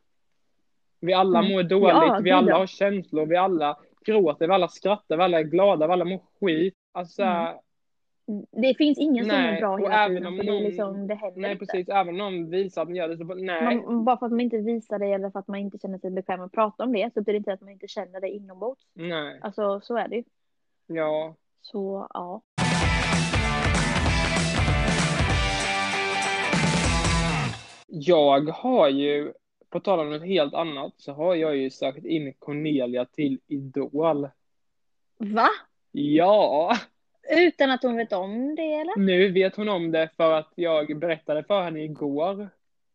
Vi 1.05 1.13
alla 1.13 1.39
Mm. 1.39 1.53
mår 1.53 1.63
dåligt, 1.63 1.89
Ja, 1.89 2.21
vi 2.23 2.31
alla 2.31 2.57
har 2.59 2.67
känslor, 2.67 3.27
vi 3.27 3.37
alla 3.37 3.77
gråter, 4.05 4.47
vi 4.47 4.53
alla 4.55 4.69
skrattar, 4.69 5.17
vi 5.17 5.23
alla 5.23 5.39
är 5.39 5.43
glada, 5.45 5.87
vi 5.87 5.93
alla 5.93 6.05
mår 6.05 6.21
skit. 6.41 6.75
Alltså, 6.93 7.23
Mm. 7.23 8.47
Det 8.51 8.75
finns 8.75 8.99
ingen 8.99 9.25
som 9.25 9.35
Nej, 9.37 9.57
är 9.57 9.61
bra 9.61 9.77
hela 9.77 10.05
även 10.05 10.17
tiden. 10.17 10.27
om 10.27 10.37
För 10.37 10.45
det, 10.45 10.53
någon- 10.53 10.63
liksom, 10.63 11.07
det 11.07 11.19
nej 11.37 11.53
inte. 11.53 11.67
precis, 11.67 11.89
även 11.89 12.09
om 12.09 12.17
någon 12.19 12.51
visar 12.51 12.83
att 12.83 12.89
man 12.89 12.97
gör 12.97 13.09
det 13.09 13.17
så, 13.17 13.25
nej. 13.25 13.77
Man, 13.77 14.05
bara 14.05 14.17
för 14.19 14.27
att 14.27 14.33
man 14.33 14.41
inte 14.41 14.59
visar 14.59 14.99
det 14.99 15.07
eller 15.07 15.31
för 15.31 15.39
att 15.39 15.49
man 15.49 15.59
inte 15.59 15.79
känner 15.79 15.99
sig 15.99 16.11
bekväm 16.11 16.41
att 16.41 16.53
prata 16.53 16.85
om 16.85 16.93
det 16.93 17.15
så 17.15 17.21
betyder 17.21 17.33
det 17.33 17.37
inte 17.39 17.53
att 17.53 17.61
man 17.61 17.71
inte 17.71 17.89
känner 17.89 18.21
det 18.21 18.29
inombords. 18.29 18.83
Nej, 18.95 19.39
Alltså 19.43 19.81
så 19.81 19.97
är 19.97 20.09
det 20.09 20.17
ju. 20.17 20.25
ja. 20.87 21.35
Så 21.63 22.07
ja. 22.15 22.43
Jag 27.87 28.49
har 28.51 28.89
ju, 28.89 29.33
på 29.73 29.81
tal 29.81 30.01
om 30.01 30.11
något 30.11 30.23
helt 30.27 30.55
annat, 30.55 30.93
så 30.97 31.13
har 31.13 31.35
jag 31.35 31.57
ju 31.57 31.71
sökt 31.71 32.05
in 32.05 32.35
Cornelia 32.39 33.05
till 33.05 33.41
Idol. 33.49 34.29
Va? 35.19 35.49
Ja, 35.93 36.77
Utan 37.37 37.71
att 37.71 37.83
hon 37.83 37.97
vet 37.97 38.13
om 38.13 38.55
det 38.55 38.63
eller? 38.75 38.99
nu 38.99 39.29
vet 39.33 39.57
hon 39.57 39.69
om 39.69 39.91
det 39.93 40.09
för 40.17 40.33
att 40.33 40.53
jag 40.55 40.99
berättade 40.99 41.45
för 41.45 41.63
henne 41.63 41.85
igår. 41.85 42.49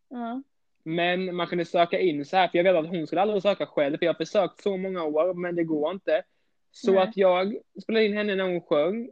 Ja. 0.09 0.41
Men 0.83 1.35
man 1.35 1.47
kunde 1.47 1.65
söka 1.65 1.99
in 1.99 2.25
så 2.25 2.37
här, 2.37 2.47
för 2.47 2.57
jag 2.57 2.63
vet 2.63 2.75
att 2.75 2.89
hon 2.89 3.07
skulle 3.07 3.21
aldrig 3.21 3.41
söka 3.41 3.65
själv, 3.65 3.97
för 3.97 4.05
jag 4.05 4.13
har 4.13 4.17
försökt 4.25 4.61
så 4.61 4.77
många 4.77 5.03
år, 5.03 5.33
men 5.33 5.55
det 5.55 5.63
går 5.63 5.91
inte. 5.91 6.23
Så 6.71 6.91
Nej. 6.91 7.01
att 7.03 7.17
jag 7.17 7.57
spelade 7.81 8.05
in 8.05 8.17
henne 8.17 8.35
när 8.35 8.43
hon 8.43 8.61
sjöng, 8.61 9.09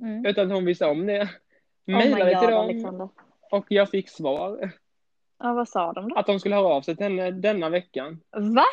Mm. 0.00 0.26
utan 0.26 0.46
att 0.46 0.52
hon 0.52 0.64
visste 0.64 0.86
om 0.86 1.06
det. 1.06 1.22
Oh 1.22 1.28
Mejlade 1.84 2.38
till 2.40 2.48
dem 2.48 2.64
Alexander. 2.64 3.08
och 3.50 3.64
jag 3.68 3.90
fick 3.90 4.08
svar. 4.08 4.70
Ja 5.42 5.52
vad 5.52 5.68
sa 5.68 5.92
de 5.92 6.08
då? 6.08 6.16
Att 6.16 6.26
de 6.26 6.40
skulle 6.40 6.54
höra 6.54 6.66
av 6.66 6.82
sig 6.82 6.96
till 6.96 7.04
henne 7.04 7.30
denna 7.30 7.68
veckan. 7.68 8.20
Va? 8.30 8.64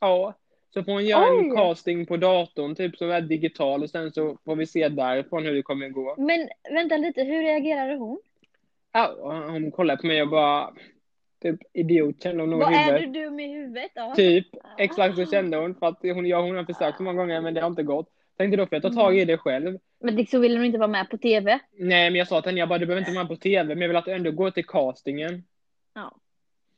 Ja. 0.00 0.34
Så 0.74 0.84
får 0.84 0.92
hon 0.92 1.04
göra 1.06 1.26
en 1.26 1.50
Oj. 1.50 1.56
casting 1.56 2.06
på 2.06 2.16
datorn, 2.16 2.74
typ 2.74 2.96
som 2.96 3.10
är 3.10 3.20
digital, 3.20 3.82
och 3.82 3.90
sen 3.90 4.12
så 4.12 4.38
får 4.44 4.56
vi 4.56 4.66
se 4.66 4.88
därifrån 4.88 5.44
hur 5.44 5.54
det 5.54 5.62
kommer 5.62 5.88
gå. 5.88 6.14
Men 6.18 6.48
vänta 6.72 6.96
lite, 6.96 7.22
hur 7.22 7.42
reagerade 7.42 7.94
hon? 7.96 8.18
Ja, 8.92 9.14
hon 9.48 9.70
kollade 9.70 10.00
på 10.00 10.06
mig 10.06 10.22
och 10.22 10.28
bara, 10.28 10.70
typ 11.42 11.56
idiot 11.72 12.22
kände 12.22 12.42
hon 12.42 12.50
nog 12.50 12.60
i 12.60 12.64
Vad 12.64 12.72
är 12.72 12.84
huvudet. 12.84 13.12
du 13.14 13.24
dum 13.24 13.40
i 13.40 13.48
huvudet 13.54 13.90
då? 13.94 14.12
Typ, 14.16 14.46
exakt 14.78 15.16
så 15.16 15.26
kände 15.26 15.56
hon. 15.56 15.74
För 15.74 15.86
att 15.86 15.98
hon, 16.02 16.26
ja, 16.26 16.40
hon 16.40 16.56
har 16.56 16.64
försökt 16.64 16.96
så 16.96 17.02
många 17.02 17.18
gånger 17.22 17.40
men 17.40 17.54
det 17.54 17.60
har 17.60 17.68
inte 17.68 17.82
gått. 17.82 18.08
Tänkte 18.38 18.56
då 18.56 18.66
får 18.66 18.76
jag 18.76 18.82
ta 18.82 18.90
tag 18.90 19.18
i 19.18 19.24
det 19.24 19.38
själv. 19.38 19.78
Men 20.00 20.26
så 20.26 20.38
ville 20.38 20.56
hon 20.58 20.66
inte 20.66 20.78
vara 20.78 20.88
med 20.88 21.10
på 21.10 21.18
tv? 21.18 21.58
Nej 21.72 22.10
men 22.10 22.18
jag 22.18 22.28
sa 22.28 22.40
till 22.40 22.48
henne, 22.48 22.60
jag 22.60 22.68
bara 22.68 22.78
du 22.78 22.86
behöver 22.86 23.00
inte 23.00 23.12
vara 23.12 23.24
med 23.24 23.28
på 23.28 23.42
tv 23.42 23.74
men 23.74 23.82
jag 23.82 23.88
vill 23.88 23.96
att 23.96 24.04
du 24.04 24.12
ändå 24.12 24.30
går 24.30 24.50
till 24.50 24.66
castingen. 24.66 25.44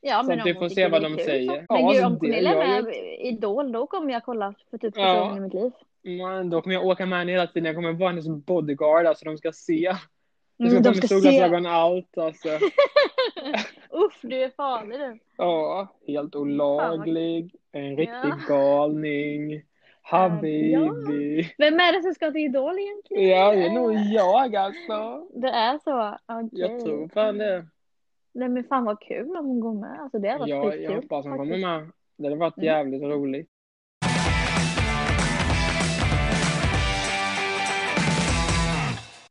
Ja 0.01 0.21
Så 0.23 0.27
men 0.29 0.39
att 0.39 0.45
vi 0.45 0.53
får 0.53 0.69
se 0.69 0.87
vad 0.87 1.01
de 1.01 1.15
kul, 1.15 1.25
säger. 1.25 1.47
Så. 1.51 1.55
Ja, 1.55 1.65
Men 1.69 1.77
gud 1.77 1.87
alltså, 1.87 2.05
om 2.05 2.19
Cornelia 2.19 2.53
gör 2.53 2.61
är 2.77 2.81
med 2.83 2.93
i 2.95 3.27
Idol 3.27 3.71
då 3.71 3.87
kommer 3.87 4.13
jag 4.13 4.23
kolla 4.23 4.53
för 4.69 4.77
typ 4.77 4.95
första 4.95 5.07
Ja. 5.07 5.19
gången 5.23 5.37
i 5.37 5.39
mitt 5.39 5.53
liv. 5.53 5.71
Men 6.03 6.49
då 6.49 6.61
kommer 6.61 6.73
jag 6.75 6.85
åka 6.85 7.05
med 7.05 7.19
henne 7.19 7.31
hela 7.31 7.47
tiden, 7.47 7.65
jag 7.65 7.75
kommer 7.75 7.91
vara 7.93 8.09
hennes 8.09 8.27
bodyguard, 8.27 9.05
alltså 9.05 9.25
de 9.25 9.37
ska 9.37 9.51
se. 9.51 9.85
Mm, 10.59 10.71
ska 10.71 10.79
de 10.79 10.83
ta 10.83 10.89
med 10.89 10.97
ska 10.97 11.07
se. 11.07 11.15
solglasögon 11.15 11.65
allt 11.65 12.17
alltså. 12.17 12.47
Uff 13.89 14.19
du 14.21 14.43
är 14.43 14.49
farlig 14.49 14.99
du. 14.99 15.19
Ja, 15.37 15.87
helt 16.07 16.35
olaglig, 16.35 17.55
en 17.71 17.97
riktig 17.97 18.29
Ja. 18.47 18.55
galning. 18.55 19.61
Habibi. 20.03 21.53
Vem 21.57 21.79
är 21.79 21.93
det 21.97 22.01
som 22.03 22.13
ska 22.13 22.31
till 22.31 22.41
Idol 22.41 22.79
egentligen? 22.79 23.27
Ja, 23.27 23.51
det 23.51 23.65
är 23.65 23.69
nog 23.69 23.93
jag 23.93 24.55
alltså. 24.55 25.27
Det 25.35 25.47
är 25.47 25.77
så? 25.83 26.17
Okej. 26.27 26.49
Jag 26.59 26.79
tror 26.79 27.07
fan 27.07 27.37
det. 27.37 27.65
Nej 28.33 28.49
men 28.49 28.63
fan 28.63 28.85
vad 28.85 28.99
kul 29.01 29.35
om 29.37 29.45
hon 29.45 29.59
går 29.59 29.73
med. 29.73 29.99
Alltså 30.01 30.19
det 30.19 30.27
hade 30.29 30.39
varit 30.39 30.49
Ja, 30.49 30.63
skitkul. 30.63 30.83
jag 30.83 30.95
hoppas 30.95 31.25
hon 31.25 31.37
kommer 31.37 31.57
med. 31.57 31.91
Det 32.17 32.23
hade 32.23 32.35
varit 32.35 32.57
Mm. 32.57 32.65
jävligt 32.65 33.01
roligt. 33.03 33.49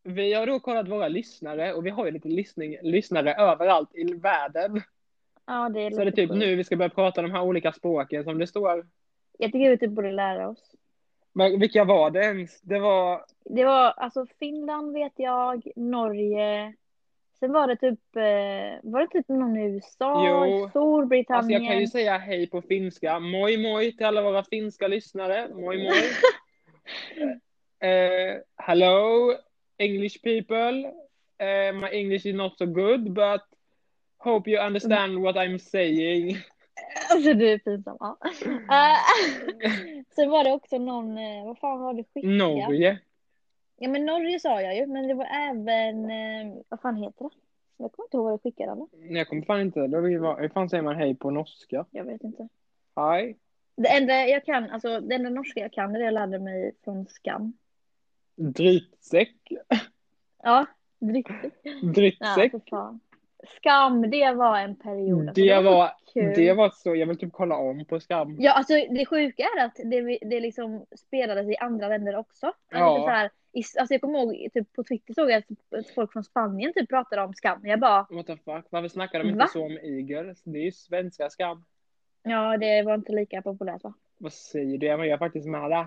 Vi 0.03 0.33
har 0.35 0.47
då 0.47 0.61
kollat 0.61 0.89
våra 0.89 1.09
lyssnare 1.09 1.73
och 1.75 1.87
vi 1.87 1.91
har 1.91 2.05
ju 2.07 2.11
lite 2.11 2.29
lyssning, 2.29 2.77
lyssnare 2.83 3.35
överallt 3.35 3.95
i 3.95 4.15
världen. 4.15 4.83
Ja 5.47 5.69
det 5.69 5.81
är 5.81 5.91
Så 5.91 5.97
det 5.97 6.05
är 6.07 6.11
typ 6.11 6.31
nu 6.31 6.57
vi 6.57 6.65
ska 6.65 6.77
börja 6.77 6.89
prata 6.89 7.23
de 7.23 7.31
här 7.31 7.43
olika 7.43 7.73
språken 7.73 8.25
som 8.25 8.39
det 8.39 8.47
står. 8.47 8.87
Jag 9.39 9.53
tycker 9.53 9.71
vi 9.71 9.79
typ 9.79 9.91
borde 9.91 10.13
lära 10.13 10.49
oss. 10.49 10.75
Men 11.33 11.61
vilka 11.61 11.85
var 11.85 12.11
det 12.11 12.21
ens? 12.25 12.61
Det 12.61 12.79
var, 12.79 13.25
Det 13.45 13.65
var 13.65 13.91
alltså 13.91 14.27
Finland 14.39 14.93
vet 14.93 15.13
jag, 15.17 15.69
Norge. 15.77 16.75
Sen 17.41 17.53
var 17.53 17.67
det 17.67 17.77
typ, 17.77 18.17
eh, 18.17 18.91
var 18.91 19.01
det 19.01 19.07
typ 19.09 19.29
någon 19.29 19.57
i 19.57 19.65
USA, 19.65 20.29
Jo. 20.29 20.69
Storbritannien. 20.69 21.39
alltså 21.39 21.53
jag 21.53 21.67
kan 21.73 21.81
ju 21.81 21.87
säga 21.87 22.19
hej 22.19 22.47
på 22.51 22.63
finska. 22.63 23.19
Moi 23.21 23.57
moi 23.57 23.93
till 23.93 24.07
alla 24.07 24.23
våra 24.23 24.45
finska 24.45 24.89
lyssnare. 24.89 25.49
Moi 25.55 25.83
moi. 25.83 26.03
Eh, 27.83 28.37
hello 28.57 29.33
English 29.79 30.23
people. 30.23 30.93
Eh, 31.39 31.73
my 31.75 31.89
English 31.93 32.27
is 32.27 32.35
not 32.35 32.59
so 32.59 32.67
good 32.67 33.13
but 33.13 33.41
hope 34.19 34.51
you 34.51 34.67
understand 34.67 35.19
what 35.23 35.37
I'm 35.37 35.59
saying. 35.59 36.37
Alltså 37.11 37.35
du 37.35 37.49
är 37.49 37.59
pinsam. 37.59 37.97
Ja. 38.01 38.19
Eh, 38.71 38.97
Sen 40.15 40.31
var 40.31 40.45
det 40.45 40.53
också 40.53 40.79
någon, 40.79 41.15
vad 41.47 41.59
fan 41.59 41.81
var 41.81 41.95
det 41.95 42.05
skickat? 42.15 42.31
Norge. 42.31 42.99
Ja 43.83 43.89
men 43.89 44.07
Norge 44.07 44.41
sa 44.41 44.63
jag 44.63 44.77
ju, 44.77 44.87
men 44.87 45.09
det 45.09 45.15
var 45.15 45.25
även, 45.25 46.11
eh, 46.11 46.63
vad 46.69 46.81
fan 46.81 46.97
heter 46.97 47.25
det? 47.25 47.31
Jag 47.77 47.93
kommer 47.93 48.07
inte 48.07 48.17
ihåg 48.17 48.25
vad 48.25 48.35
det 48.35 48.43
skickade 48.43 48.73
eller? 48.73 48.87
Nej, 48.93 49.19
jag 49.19 49.29
kommer 49.29 49.43
fan 49.43 49.61
inte. 49.61 49.87
Då 49.87 50.01
vill 50.01 50.13
jag, 50.13 50.37
hur 50.41 50.49
fan 50.49 50.71
säger 50.71 50.83
man 50.83 50.97
hej 50.97 51.15
på 51.15 51.31
norska? 51.31 51.87
Jag 51.91 52.05
vet 52.05 52.25
inte. 52.25 52.49
Hej. 52.97 53.39
Det 53.77 53.89
enda 53.89 54.27
jag 54.27 54.45
kan, 54.45 54.71
alltså 54.71 55.01
det 55.01 55.15
enda 55.15 55.31
norska 55.31 55.61
jag 55.61 55.73
kan 55.73 55.95
är 55.95 55.99
det 55.99 56.05
jag 56.05 56.15
lärde 56.15 56.39
mig 56.39 56.73
från 56.85 57.07
Skam. 57.07 57.53
Dritsäck. 58.37 59.37
Ja. 59.49 59.77
Ja, 60.43 60.67
Dritsäck. 61.83 62.51
för 62.51 62.71
fan. 62.71 63.01
Skam, 63.57 64.11
det 64.11 64.33
var 64.33 64.59
en 64.59 64.77
period. 64.77 65.29
Alltså, 65.29 65.43
Det 65.43 65.61
var, 65.63 65.91
kul. 66.15 66.33
det 66.37 66.53
var 66.53 66.71
så, 66.71 66.95
jag 66.95 67.07
vill 67.07 67.19
typ 67.19 67.33
kolla 67.33 67.57
om 67.57 67.85
på 67.85 68.01
skam. 68.01 68.37
Ja, 68.41 68.53
alltså 68.53 68.73
det 68.75 69.07
sjuka 69.07 69.43
är 69.43 69.65
att 69.65 69.75
det, 69.85 70.19
det 70.21 70.41
liksom 70.41 70.87
spelades 70.97 71.49
i 71.49 71.57
andra 71.57 71.89
länder 71.89 72.17
också. 72.17 72.47
Alltså, 72.47 72.57
Ja. 72.71 72.97
typ 72.97 73.05
så 73.05 73.11
här, 73.11 73.31
alltså 73.81 73.95
jag 73.95 74.01
kommer 74.01 74.19
ihåg, 74.19 74.53
typ 74.53 74.73
på 74.73 74.85
Twitter 74.85 75.15
såg 75.15 75.31
jag 75.31 75.37
att 75.79 75.91
folk 75.95 76.13
från 76.13 76.25
Spanien 76.25 76.73
typ 76.75 76.89
pratade 76.89 77.23
om 77.23 77.35
Skam. 77.35 77.61
Jag 77.67 77.81
bara, 77.81 78.07
What 78.11 78.27
the 78.27 78.37
fuck, 78.37 78.67
varför 78.71 78.89
snackar 78.89 79.19
de 79.19 79.29
inte 79.29 79.39
Va? 79.39 79.47
så 79.47 79.65
om 79.65 79.73
Iger? 79.79 80.35
Det 80.45 80.59
är 80.59 80.63
ju 80.65 80.73
svenska 80.73 81.31
skam. 81.31 81.65
ja 82.23 82.57
det 82.57 82.83
var 82.83 82.95
inte 82.95 83.13
lika 83.13 83.43
populärt 83.43 83.85
va? 83.85 83.95
Vad 84.19 84.33
säger 84.33 84.79
du? 84.79 84.87
Jag 84.87 85.07
är 85.09 85.19
faktiskt 85.19 85.47
med 85.47 85.71
där. 85.71 85.87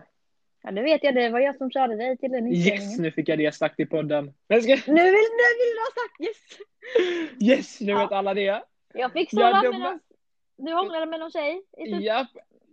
Ja 0.64 0.72
det 0.72 0.82
vet 0.82 1.04
jag, 1.04 1.16
det 1.16 1.30
var 1.30 1.40
jag 1.40 1.56
som 1.56 1.72
körde 1.72 1.96
dig 1.96 2.18
till 2.18 2.32
den 2.32 2.54
Yes, 2.54 3.00
nu 3.00 3.12
fick 3.12 3.30
jag 3.30 3.38
det 3.38 3.56
sagt 3.56 3.80
i 3.80 3.86
podden. 3.86 4.34
Nu 4.48 4.56
vill, 4.60 4.82
nu 4.88 5.04
vill 5.04 5.74
du 5.74 5.80
ha 5.80 5.92
sagt 5.96 6.22
yes! 6.22 6.60
Yes, 7.42 7.82
nu 7.82 7.92
Ja. 7.92 8.00
vet 8.00 8.12
alla 8.12 8.34
det. 8.34 8.62
Jag 8.94 9.12
fick 9.14 9.30
Ja, 9.32 9.62
de- 9.64 9.70
med 9.70 9.80
någon, 9.80 10.00
du 10.58 10.74
hånglade 10.74 11.06
med 11.06 11.20
någon 11.20 11.32
tjej 11.32 11.62
typ 11.78 12.02
Japp. 12.02 12.28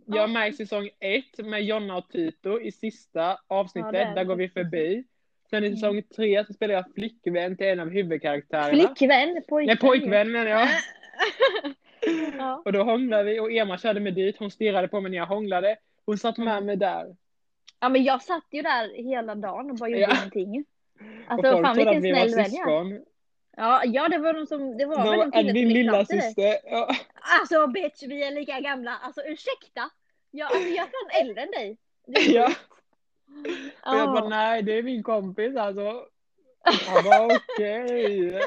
Jag 0.07 0.23
är 0.25 0.29
med 0.29 0.49
i 0.49 0.53
säsong 0.53 0.89
ett 1.01 1.47
med 1.47 1.65
Jonna 1.65 1.97
och 1.97 2.09
Tito 2.09 2.61
i 2.61 2.73
sista 2.73 3.39
avsnittet. 3.47 3.93
Ja, 3.95 4.15
där 4.15 4.25
går 4.25 4.37
vi 4.37 4.49
förbi. 4.49 5.05
Sen 5.51 5.65
i 5.65 5.71
säsong 5.71 6.03
tre 6.03 6.45
så 6.45 6.53
spelar 6.53 6.75
jag 6.75 6.85
flickvän 6.95 7.57
till 7.57 7.67
en 7.67 7.81
av 7.81 7.89
huvudkaraktärerna. 7.91 8.69
flickvän, 8.95 9.43
pojkvän. 9.49 9.67
Nej, 9.67 9.77
pojkvän 9.79 10.33
menar 10.33 10.51
jag. 10.51 10.69
ja. 12.39 12.63
Och 12.65 12.73
då 12.73 12.83
hånglade 12.83 13.25
vi 13.25 13.41
och 13.41 13.53
Emma 13.53 13.79
körde 13.79 14.01
mig 14.01 14.13
dit. 14.13 14.37
Hon 14.39 14.51
stirrade 14.51 14.89
på 14.89 15.01
mig 15.01 15.11
när 15.11 15.19
jag 15.19 15.27
hånglade. 15.27 15.77
Hon 16.07 16.19
satt 16.19 16.39
med 16.39 16.49
Mm. 16.53 16.67
mig 16.67 16.77
där. 16.77 17.17
Ja 17.81 17.89
men 17.89 18.05
jag 18.05 18.23
satt 18.23 18.47
ju 18.51 18.63
där 18.63 18.95
hela 18.95 19.35
dagen 19.35 19.71
och 19.71 19.77
bara 19.77 19.89
gjorde 19.89 20.01
Ja. 20.03 20.17
ingenting. 20.17 20.65
och 21.27 21.33
Alltså 21.33 21.53
folk 21.53 21.67
fan 21.67 21.77
vilken 21.77 22.01
snäll 22.03 22.33
syskon. 22.45 23.05
Ja, 23.57 23.83
ja 23.85 24.09
det 24.09 24.19
var 24.19 24.33
de 24.33 24.47
som, 24.47 24.79
det 24.79 24.87
var 24.87 25.17
väl 25.17 25.31
de 25.31 25.53
din 25.53 25.69
lilla 25.69 26.05
syster. 26.05 26.57
Ja. 26.65 26.89
Alltså 27.41 27.67
bitch, 27.67 28.03
vi 28.03 28.23
är 28.23 28.31
lika 28.31 28.61
gamla. 28.61 28.97
Alltså 29.03 29.21
ursäkta. 29.23 29.91
Ja, 30.31 30.47
alltså 30.47 30.69
jag 30.69 30.87
är 30.87 30.91
fan 30.91 31.23
äldre 31.27 31.43
än 31.43 31.51
dig. 31.51 31.79
Ja. 32.35 32.53
Och 33.83 33.97
jag 33.99 34.09
bara, 34.09 34.21
Ja. 34.25 34.29
nej 34.29 34.63
det 34.63 34.73
är 34.79 34.83
min 34.83 35.03
kompis 35.03 35.57
alltså. 35.57 36.07
Han 36.63 37.05
bara 37.05 37.27
okej. 37.27 38.41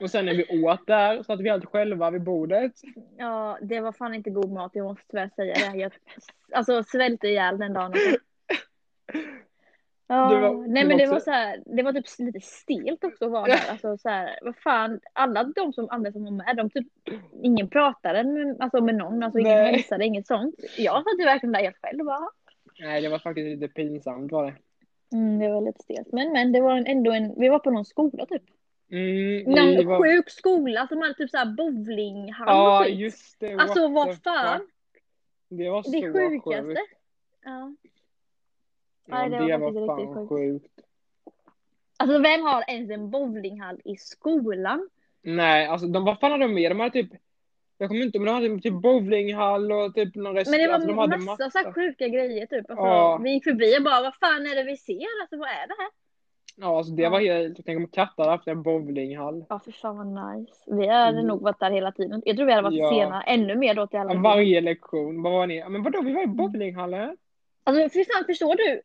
Och 0.00 0.10
sen 0.10 0.26
när 0.26 0.34
vi 0.34 0.64
åt 0.64 0.86
där 0.86 1.22
satt 1.22 1.40
vi 1.40 1.50
helt 1.50 1.64
själva 1.64 2.10
vid 2.10 2.22
bordet. 2.22 2.72
ja, 3.16 3.58
det 3.62 3.80
var 3.80 3.92
fan 3.92 4.14
inte 4.14 4.30
god 4.30 4.52
mat, 4.52 4.70
jag 4.74 4.84
måste 4.84 5.04
tyvärr 5.10 5.30
säga 5.36 5.54
det. 5.72 5.78
Jag 5.78 5.92
alltså, 6.52 6.82
svälte 6.82 7.28
ihjäl 7.28 7.58
den 7.58 7.72
dagen. 7.72 7.92
Ja, 10.06 10.28
var- 10.28 10.66
nej 10.68 10.84
men 10.84 10.98
det 10.98 11.06
var 11.06 11.20
så 11.20 11.30
här, 11.30 11.62
det 11.66 11.82
var 11.82 11.92
typ 11.92 12.04
lite 12.18 12.40
stelt 12.40 13.04
också 13.04 13.24
att 13.24 13.30
vara 13.30 13.46
där. 13.46 13.70
Alltså 13.70 13.96
så 13.96 14.08
här, 14.08 14.38
vad 14.42 14.56
fan, 14.56 15.00
alla 15.12 15.44
de 15.44 15.72
som 15.72 15.90
andra 15.90 16.12
som 16.12 16.24
var 16.24 16.30
med, 16.30 16.56
de 16.56 16.70
typ, 16.70 16.86
ingen 17.42 17.68
pratade 17.68 18.24
med, 18.24 18.56
alltså 18.60 18.80
med 18.80 18.94
någon, 18.94 19.22
alltså 19.22 19.38
ingen 19.38 19.64
hälsade, 19.66 20.04
inget 20.04 20.26
sånt. 20.26 20.54
Jag 20.78 20.94
satt 20.94 21.20
ju 21.20 21.24
verkligen 21.24 21.52
där 21.52 21.60
helt 21.60 21.76
själv 21.82 22.04
bara. 22.04 22.28
Nej 22.80 23.00
det 23.00 23.08
var 23.08 23.18
faktiskt 23.18 23.60
lite 23.60 23.74
pinsamt 23.74 24.32
var 24.32 24.46
det. 24.46 24.54
Mm, 25.12 25.38
det 25.38 25.48
var 25.48 25.60
lite 25.60 25.82
stelt. 25.82 26.12
Men 26.12 26.32
men 26.32 26.52
det 26.52 26.60
var 26.60 26.76
en, 26.76 26.86
ändå 26.86 27.12
en, 27.12 27.34
vi 27.40 27.48
var 27.48 27.58
på 27.58 27.70
någon 27.70 27.84
skola 27.84 28.26
typ. 28.26 28.42
Mm, 28.92 29.42
Någon 29.42 29.86
var... 29.86 30.02
sjuk 30.04 30.30
skola 30.30 30.86
som 30.88 30.98
hade 31.00 31.14
typ 31.14 31.30
såhär 31.30 31.46
bowlinghall 31.56 32.46
Ja 32.48 32.78
och 32.80 32.84
skit. 32.86 32.98
just 32.98 33.40
det. 33.40 33.54
Alltså 33.54 33.88
vad 33.88 34.22
fan. 34.22 34.68
Det 35.48 35.70
var 35.70 35.82
så 35.82 35.90
Det 35.90 36.12
sjukaste. 36.12 36.62
sjukt. 36.62 36.80
Ja. 37.44 37.74
Ja, 39.06 39.28
det 39.28 39.38
var 39.38 39.48
det 39.48 39.58
var 39.58 39.96
riktigt 39.98 40.14
fan 40.14 40.28
sjukt. 40.28 40.62
sjukt. 40.62 40.80
Alltså 41.96 42.18
vem 42.18 42.42
har 42.42 42.64
ens 42.70 42.90
en 42.90 43.10
bowlinghall 43.10 43.80
i 43.84 43.96
skolan? 43.96 44.88
Nej, 45.22 45.66
alltså 45.66 45.86
de, 45.86 46.04
vad 46.04 46.20
fan 46.20 46.32
hade 46.32 46.44
de 46.44 46.54
med? 46.54 46.70
De 46.70 46.80
hade 46.80 46.92
typ, 46.92 47.10
jag 47.80 47.88
kommer 47.88 48.02
inte 48.02 48.18
men 48.18 48.26
de 48.26 48.32
hade 48.32 48.60
typ 48.60 48.82
bowlinghall 48.82 49.72
och 49.72 49.94
typ 49.94 50.14
någon 50.14 50.34
restaurang. 50.36 50.60
Men 50.60 50.60
det 50.60 50.68
var 50.68 50.74
alltså, 50.74 50.88
de 50.88 50.98
hade 50.98 51.18
massa, 51.18 51.50
så 51.50 51.72
sjuka 51.72 52.08
grejer 52.08 52.46
typ. 52.46 52.70
Alltså, 52.70 52.84
Ja. 52.86 53.20
Vi 53.24 53.30
gick 53.30 53.44
förbi 53.44 53.78
och 53.78 53.82
bara, 53.82 54.02
vad 54.02 54.14
fan 54.14 54.46
är 54.46 54.56
det 54.56 54.62
vi 54.64 54.76
ser? 54.76 55.06
Alltså 55.22 55.36
vad 55.38 55.48
är 55.48 55.66
det 55.68 55.74
här? 55.78 55.88
Ja, 56.56 56.76
alltså 56.78 56.92
det 56.92 57.02
Ja. 57.02 57.10
var 57.10 57.20
helt, 57.20 57.58
tänk 57.66 57.78
om 57.78 57.86
katter 57.86 58.22
hade 58.22 58.30
haft 58.36 58.46
en 58.48 58.62
bowlinghall. 58.62 59.44
Ja 59.48 59.60
för 59.64 59.72
fan 59.72 59.96
vad 59.96 60.36
nice. 60.36 60.52
Vi 60.66 60.86
hade 60.86 61.18
Mm. 61.18 61.26
nog 61.26 61.42
varit 61.42 61.60
där 61.60 61.70
hela 61.70 61.92
tiden. 61.92 62.22
Jag 62.24 62.36
tror 62.36 62.46
vi 62.46 62.52
hade 62.52 62.62
varit 62.64 62.78
Ja. 62.78 62.90
sena 62.90 63.22
ännu 63.22 63.54
mer 63.56 63.74
då 63.74 63.86
till 63.86 63.98
alla. 63.98 64.14
Varje 64.14 64.60
lektion, 64.60 65.22
vad 65.22 65.32
var 65.32 65.46
ni? 65.46 65.58
Ja, 65.58 65.68
Men 65.68 65.82
vadå, 65.82 66.02
vi 66.02 66.12
var 66.12 66.22
i 66.22 66.26
bowlinghallen? 66.26 67.16
Alltså 67.64 67.88
för 67.88 68.14
fan 68.14 68.24
förstår 68.26 68.54
du? 68.56 68.80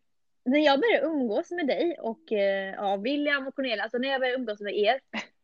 När 0.52 0.60
jag 0.60 0.80
började 0.80 1.06
umgås 1.08 1.52
med 1.52 1.68
dig 1.68 1.98
och 2.02 2.32
eh, 2.32 2.74
ja, 2.78 2.98
William 2.98 3.48
och 3.48 3.56
Cornelia, 3.56 3.84
alltså 3.84 3.98
när 3.98 4.10
jag 4.10 4.22
började 4.22 4.38
umgås 4.40 4.62
med 4.62 4.76
er 4.76 5.00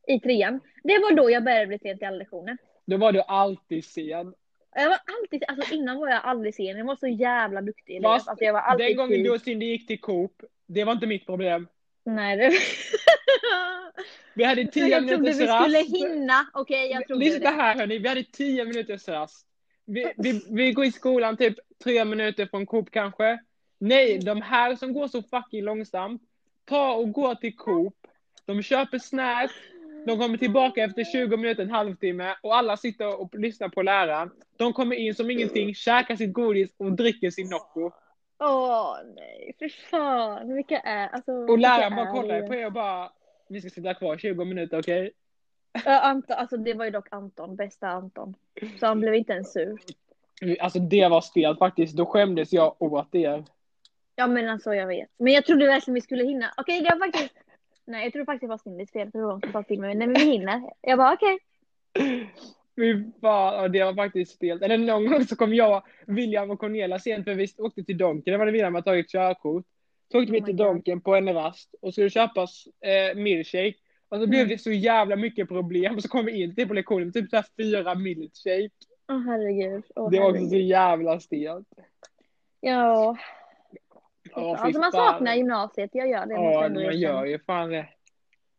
i 0.08 0.20
trean. 0.20 0.60
Det 0.84 1.00
var 1.00 1.16
då 1.16 1.30
jag 1.32 1.44
började 1.44 1.68
bli 1.68 1.80
sen 1.80 1.98
till 1.98 2.08
alla 2.08 2.18
lektioner. 2.18 2.58
Då 2.86 2.98
var 2.98 3.12
du 3.12 3.22
alltid 3.22 3.86
sen. 3.86 4.34
Jag 4.76 4.90
var 4.90 4.98
alltid, 5.22 5.44
alltså 5.48 5.74
innan 5.74 5.98
var 5.98 6.10
jag 6.10 6.22
aldrig 6.24 6.56
sen. 6.56 6.66
Jag 6.66 6.86
var 6.86 6.96
så 6.96 7.08
jävla 7.08 7.62
duktig 7.62 7.94
livet. 7.94 8.04
Fast 8.04 8.28
Alltså 8.28 8.46
jag 8.46 8.54
var 8.54 8.60
alltid 8.62 8.88
Den 8.88 8.96
gången 8.98 9.12
tid. 9.12 9.24
du 9.26 9.32
och 9.32 9.42
Cindy 9.42 9.66
gick 9.66 9.88
till 9.88 10.02
Coop, 10.02 10.44
det 10.68 10.84
var 10.84 10.94
inte 10.94 11.08
mitt 11.08 11.26
problem. 11.26 11.68
Nej 12.06 12.38
det... 12.38 12.52
Vi 14.34 14.44
hade 14.44 14.66
tio 14.68 14.88
jag 14.88 15.00
trodde 15.08 15.18
minuters 15.18 15.40
vi 15.42 15.48
skulle 15.48 15.80
rast. 15.80 15.96
hinna. 15.98 16.48
Okej 16.54 16.92
jag 16.92 17.08
trodde 17.08 17.26
Lyssna 17.26 17.52
det. 17.52 17.56
här 17.56 17.76
hörni, 17.76 17.98
vi 17.98 18.08
hade 18.10 18.24
tio 18.24 18.66
minuters 18.66 19.08
rast. 19.08 19.48
Vi, 19.86 20.14
vi, 20.18 20.42
vi 20.50 20.72
går 20.74 20.86
i 20.86 20.92
skolan 20.92 21.38
typ 21.38 21.56
tre 21.84 22.06
minuter 22.06 22.46
från 22.46 22.66
Coop 22.66 22.92
kanske. 22.92 23.40
Nej, 23.80 24.20
de 24.20 24.42
här 24.42 24.76
som 24.76 24.94
går 24.94 25.08
så 25.08 25.22
fucking 25.24 25.64
långsamt, 25.64 26.22
ta 26.66 26.94
och 26.94 27.12
gå 27.12 27.36
till 27.36 27.56
Coop. 27.56 27.96
De 28.46 28.62
köper 28.64 29.00
snacks, 29.00 29.54
de 30.06 30.20
kommer 30.20 30.38
tillbaka 30.38 30.84
efter 30.84 31.04
20 31.04 31.38
minuter, 31.38 31.64
en 31.64 31.72
halvtimme 31.72 32.36
och 32.42 32.56
alla 32.56 32.78
sitter 32.78 33.22
och 33.22 33.36
lyssnar 33.36 33.70
på 33.70 33.82
läraren. 33.82 34.32
De 34.58 34.74
kommer 34.74 34.96
in 34.96 35.16
som 35.16 35.32
ingenting, 35.32 35.76
käkar 35.76 36.16
sitt 36.16 36.34
godis 36.34 36.74
och 36.78 36.92
dricker 36.92 37.30
sin 37.30 37.50
Nocco. 37.50 37.92
Åh 38.40 38.98
nej, 39.16 39.56
för 39.60 39.70
fan. 39.70 40.56
Vilka 40.56 40.80
är, 40.80 41.08
alltså. 41.08 41.32
Och 41.32 41.60
läraren 41.60 41.94
är 41.94 41.96
bara 41.96 42.12
kollar 42.12 42.48
på 42.48 42.56
er 42.56 42.66
och 42.66 42.74
bara, 42.74 43.12
vi 43.50 43.62
ska 43.62 43.70
sitta 43.70 43.94
kvar 43.94 44.18
20 44.18 44.46
minuter, 44.46 44.80
okej? 44.80 45.12
Ja, 45.86 46.00
Anton, 46.00 46.38
alltså 46.38 46.58
det 46.58 46.74
var 46.74 46.86
ju 46.86 46.92
dock 46.92 47.08
Anton, 47.12 47.56
bästa 47.56 47.88
Anton. 47.88 48.36
Så 48.80 48.86
han 48.86 49.00
blev 49.00 49.16
inte 49.16 49.34
ens 49.34 49.54
sur. 49.54 49.80
Alltså 50.60 50.80
det 50.80 51.08
var 51.08 51.22
stelt 51.22 51.60
faktiskt, 51.60 51.98
då 51.98 52.06
skämdes 52.06 52.54
jag 52.54 52.82
åt 52.82 53.16
er. 53.16 53.46
Ja 54.16 54.28
men 54.28 54.50
alltså 54.50 54.74
jag 54.74 54.88
vet. 54.88 55.10
Men 55.18 55.34
jag 55.34 55.46
trodde 55.46 55.68
verkligen 55.68 55.96
vi 55.96 56.02
skulle 56.02 56.24
hinna. 56.24 56.54
Okej 56.58 56.82
det 56.82 56.90
var 56.90 57.06
faktiskt. 57.06 57.36
Nej 57.86 58.04
jag 58.04 58.14
tror 58.14 58.26
faktiskt 58.26 58.42
det 58.42 58.48
var 58.48 58.58
Cindys 58.58 58.92
fel. 58.92 59.02
Jag 59.02 59.12
tror 59.14 59.32
hon 59.32 59.42
som 59.42 59.52
sa 59.52 59.64
till 59.64 59.80
mig. 59.80 59.96
Nej 59.96 60.08
men 60.08 60.22
vi 60.22 60.32
hinner. 60.32 60.62
Jag 60.82 60.98
bara 60.98 61.14
okej. 61.14 61.40
Fy 62.76 63.04
fan, 63.22 63.72
det 63.72 63.84
var 63.84 63.94
faktiskt 63.94 64.32
stelt. 64.32 64.62
Eller 64.62 64.78
någon 64.78 65.08
gång 65.10 65.24
så 65.26 65.36
kom 65.36 65.54
jag, 65.54 65.84
William 66.08 66.52
och 66.52 66.60
Cornelia 66.60 67.00
sent 67.00 67.26
för 67.26 67.34
vi 67.34 67.48
åkte 67.58 67.84
till 67.84 67.98
Donken, 67.98 68.32
det 68.32 68.38
var 68.38 68.46
det 68.46 68.52
William 68.52 68.76
hade 68.76 68.86
tagit 68.86 69.12
körkort. 69.12 69.66
Så 70.12 70.20
åkte 70.20 70.32
vi 70.32 70.42
Oh 70.42 70.46
till. 70.46 70.58
Donken 70.58 71.02
på 71.02 71.16
en 71.16 71.34
rast 71.34 71.76
och 71.82 71.94
skulle 71.94 72.10
köpa 72.10 72.42
eh, 72.42 73.16
milkshake. 73.18 73.74
Och 74.10 74.18
så 74.20 74.28
blev 74.28 74.40
Mm. 74.42 74.50
det 74.50 74.58
så 74.58 74.72
jävla 74.72 75.16
mycket 75.16 75.48
problem 75.48 75.96
och 75.96 76.02
så 76.02 76.08
kom 76.10 76.26
vi 76.26 76.42
in 76.44 76.56
till 76.56 76.68
på 76.68 76.74
lektionen 76.74 77.12
typ 77.14 77.30
så 77.30 77.36
här 77.36 77.46
fyra 77.58 77.96
milkshake. 77.96 78.70
Åh 79.10 79.20
herregud. 79.26 79.84
Åh, 79.96 80.12
det 80.12 80.20
var 80.20 80.30
också 80.30 80.40
så 80.40 80.46
herregud. 80.46 80.68
jävla 80.68 81.20
stelt. 81.20 81.68
Ja. 82.60 83.18
Ja, 84.36 84.58
alltså 84.58 84.80
man 84.80 84.92
fan. 84.92 85.14
saknar 85.14 85.36
gymnasiet. 85.36 85.90
Jag 85.94 86.10
gör 86.10 86.26
det. 86.26 86.34
Ja, 86.34 86.42
man 86.62 86.78
erkänna. 86.78 86.94
gör 86.94 87.26
ju 87.26 87.40
fan 87.40 87.70
det. 87.70 87.88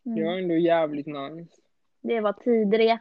Det 0.05 0.23
var 0.25 0.33
Mm. 0.33 0.43
ändå 0.45 0.55
jävligt 0.55 1.07
nice. 1.07 1.57
Det 2.03 2.21
var 2.21 2.33
tider 2.33 2.79
det. 2.79 2.99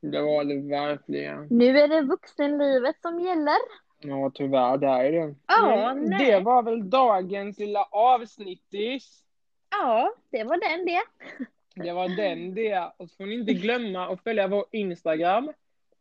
Det 0.00 0.20
var 0.22 0.44
det 0.44 0.54
verkligen. 0.70 1.46
Nu 1.50 1.78
är 1.78 1.88
det 1.88 2.00
vuxenlivet 2.02 3.00
som 3.02 3.20
gäller. 3.20 3.56
Ja, 4.00 4.30
tyvärr, 4.34 4.76
det 4.78 4.86
är 4.86 5.12
det. 5.12 5.34
Men 5.62 6.04
nej. 6.04 6.26
det 6.30 6.40
var 6.40 6.62
väl 6.62 6.90
dagens 6.90 7.58
lilla 7.58 7.82
avsnittis. 7.90 9.20
Ja, 9.70 10.14
det 10.30 10.44
var 10.44 10.56
den 10.76 10.86
det. 10.86 11.02
Det 11.84 11.92
var 11.92 12.08
den 12.08 12.54
det. 12.54 12.92
Och 12.96 13.10
så 13.10 13.16
får 13.16 13.26
ni 13.26 13.34
inte 13.34 13.52
glömma 13.52 14.08
att 14.12 14.22
följa 14.22 14.48
vår 14.48 14.64
Instagram. 14.70 15.52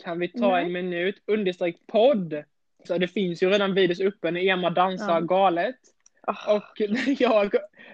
Kan 0.03 0.19
vi 0.19 0.27
ta 0.27 0.51
Nej. 0.51 0.65
en 0.65 0.71
minut 0.71 1.23
understreck 1.25 1.87
podd. 1.87 2.43
Så 2.87 2.97
det 2.97 3.07
finns 3.07 3.43
ju 3.43 3.49
redan 3.49 3.73
videos 3.73 3.99
uppe 3.99 4.31
när 4.31 4.47
Emma 4.49 4.69
dansar 4.69 5.13
Ja. 5.13 5.19
galet. 5.19 5.75
Ah. 6.27 6.55
Och 6.55 6.81
jag 7.19 7.51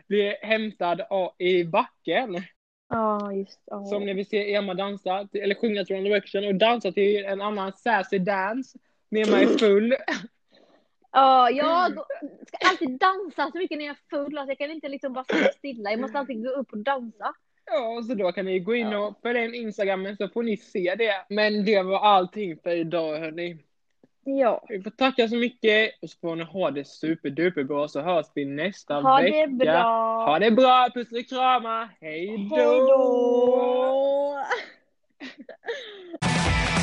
blir 0.07 0.45
hämtad 0.45 1.01
i 1.37 1.63
backen. 1.63 2.43
Ja, 2.89 3.33
just 3.33 3.61
ja. 3.65 3.85
Som 3.85 4.05
när 4.05 4.13
vi 4.13 4.25
ser 4.25 4.55
Emma 4.55 4.73
dansa, 4.73 5.27
eller 5.33 5.55
sjunga 5.55 5.85
till 5.85 5.95
One 5.95 6.09
Direction 6.09 6.47
och 6.47 6.55
dansa 6.55 6.91
till 6.91 7.25
en 7.25 7.41
annan 7.41 7.73
sassy 7.73 8.19
dance. 8.19 8.79
När 9.09 9.31
man 9.31 9.39
är 9.39 9.57
full. 9.57 9.95
Ja, 11.11 11.49
jag 11.49 11.91
ska 12.47 12.57
alltid 12.69 12.99
dansa 12.99 13.51
så 13.51 13.57
mycket 13.57 13.77
när 13.77 13.85
jag 13.85 13.95
är 13.95 14.17
full. 14.17 14.37
Alltså 14.37 14.51
jag 14.51 14.57
kan 14.57 14.71
inte 14.71 14.89
liksom 14.89 15.13
bara 15.13 15.23
sitta 15.23 15.51
stilla. 15.51 15.91
Jag 15.91 15.99
måste 15.99 16.19
alltid 16.19 16.43
gå 16.43 16.49
upp 16.49 16.71
och 16.71 16.77
dansa. 16.77 17.33
Ja, 17.65 18.03
så 18.07 18.13
då 18.13 18.31
kan 18.31 18.45
ni 18.45 18.59
gå 18.59 18.75
in 18.75 18.93
och 18.93 19.19
följa 19.21 19.45
in 19.45 19.55
Instagramen 19.55 20.17
så 20.17 20.29
får 20.29 20.43
ni 20.43 20.57
se 20.57 20.95
det. 20.97 21.25
Men 21.29 21.65
det 21.65 21.81
var 21.81 21.99
allting 21.99 22.57
för 22.63 22.75
idag 22.75 23.17
hörni. 23.19 23.57
Ja. 24.37 24.65
Vi 24.69 24.81
får 24.81 24.89
tacka 24.89 25.27
så 25.27 25.35
mycket 25.35 25.91
och 26.01 26.09
så 26.09 26.17
får 26.21 26.35
ni 26.35 26.43
ha 26.43 26.71
det 26.71 26.87
superduper 26.87 27.63
bra 27.63 27.87
så 27.87 28.01
hörs 28.01 28.25
vi 28.35 28.45
nästa 28.45 29.01
Ha 29.01 29.21
vecka. 29.21 29.47
det 29.47 29.47
bra. 29.47 30.25
Ha 30.25 30.39
det 30.39 30.51
bra, 30.51 30.89
puss 30.93 31.11
och 31.11 31.29
kramar. 31.29 31.89
Hej 32.01 32.27
då! 32.49 32.55
Hej 32.55 32.79
då. 32.79 34.39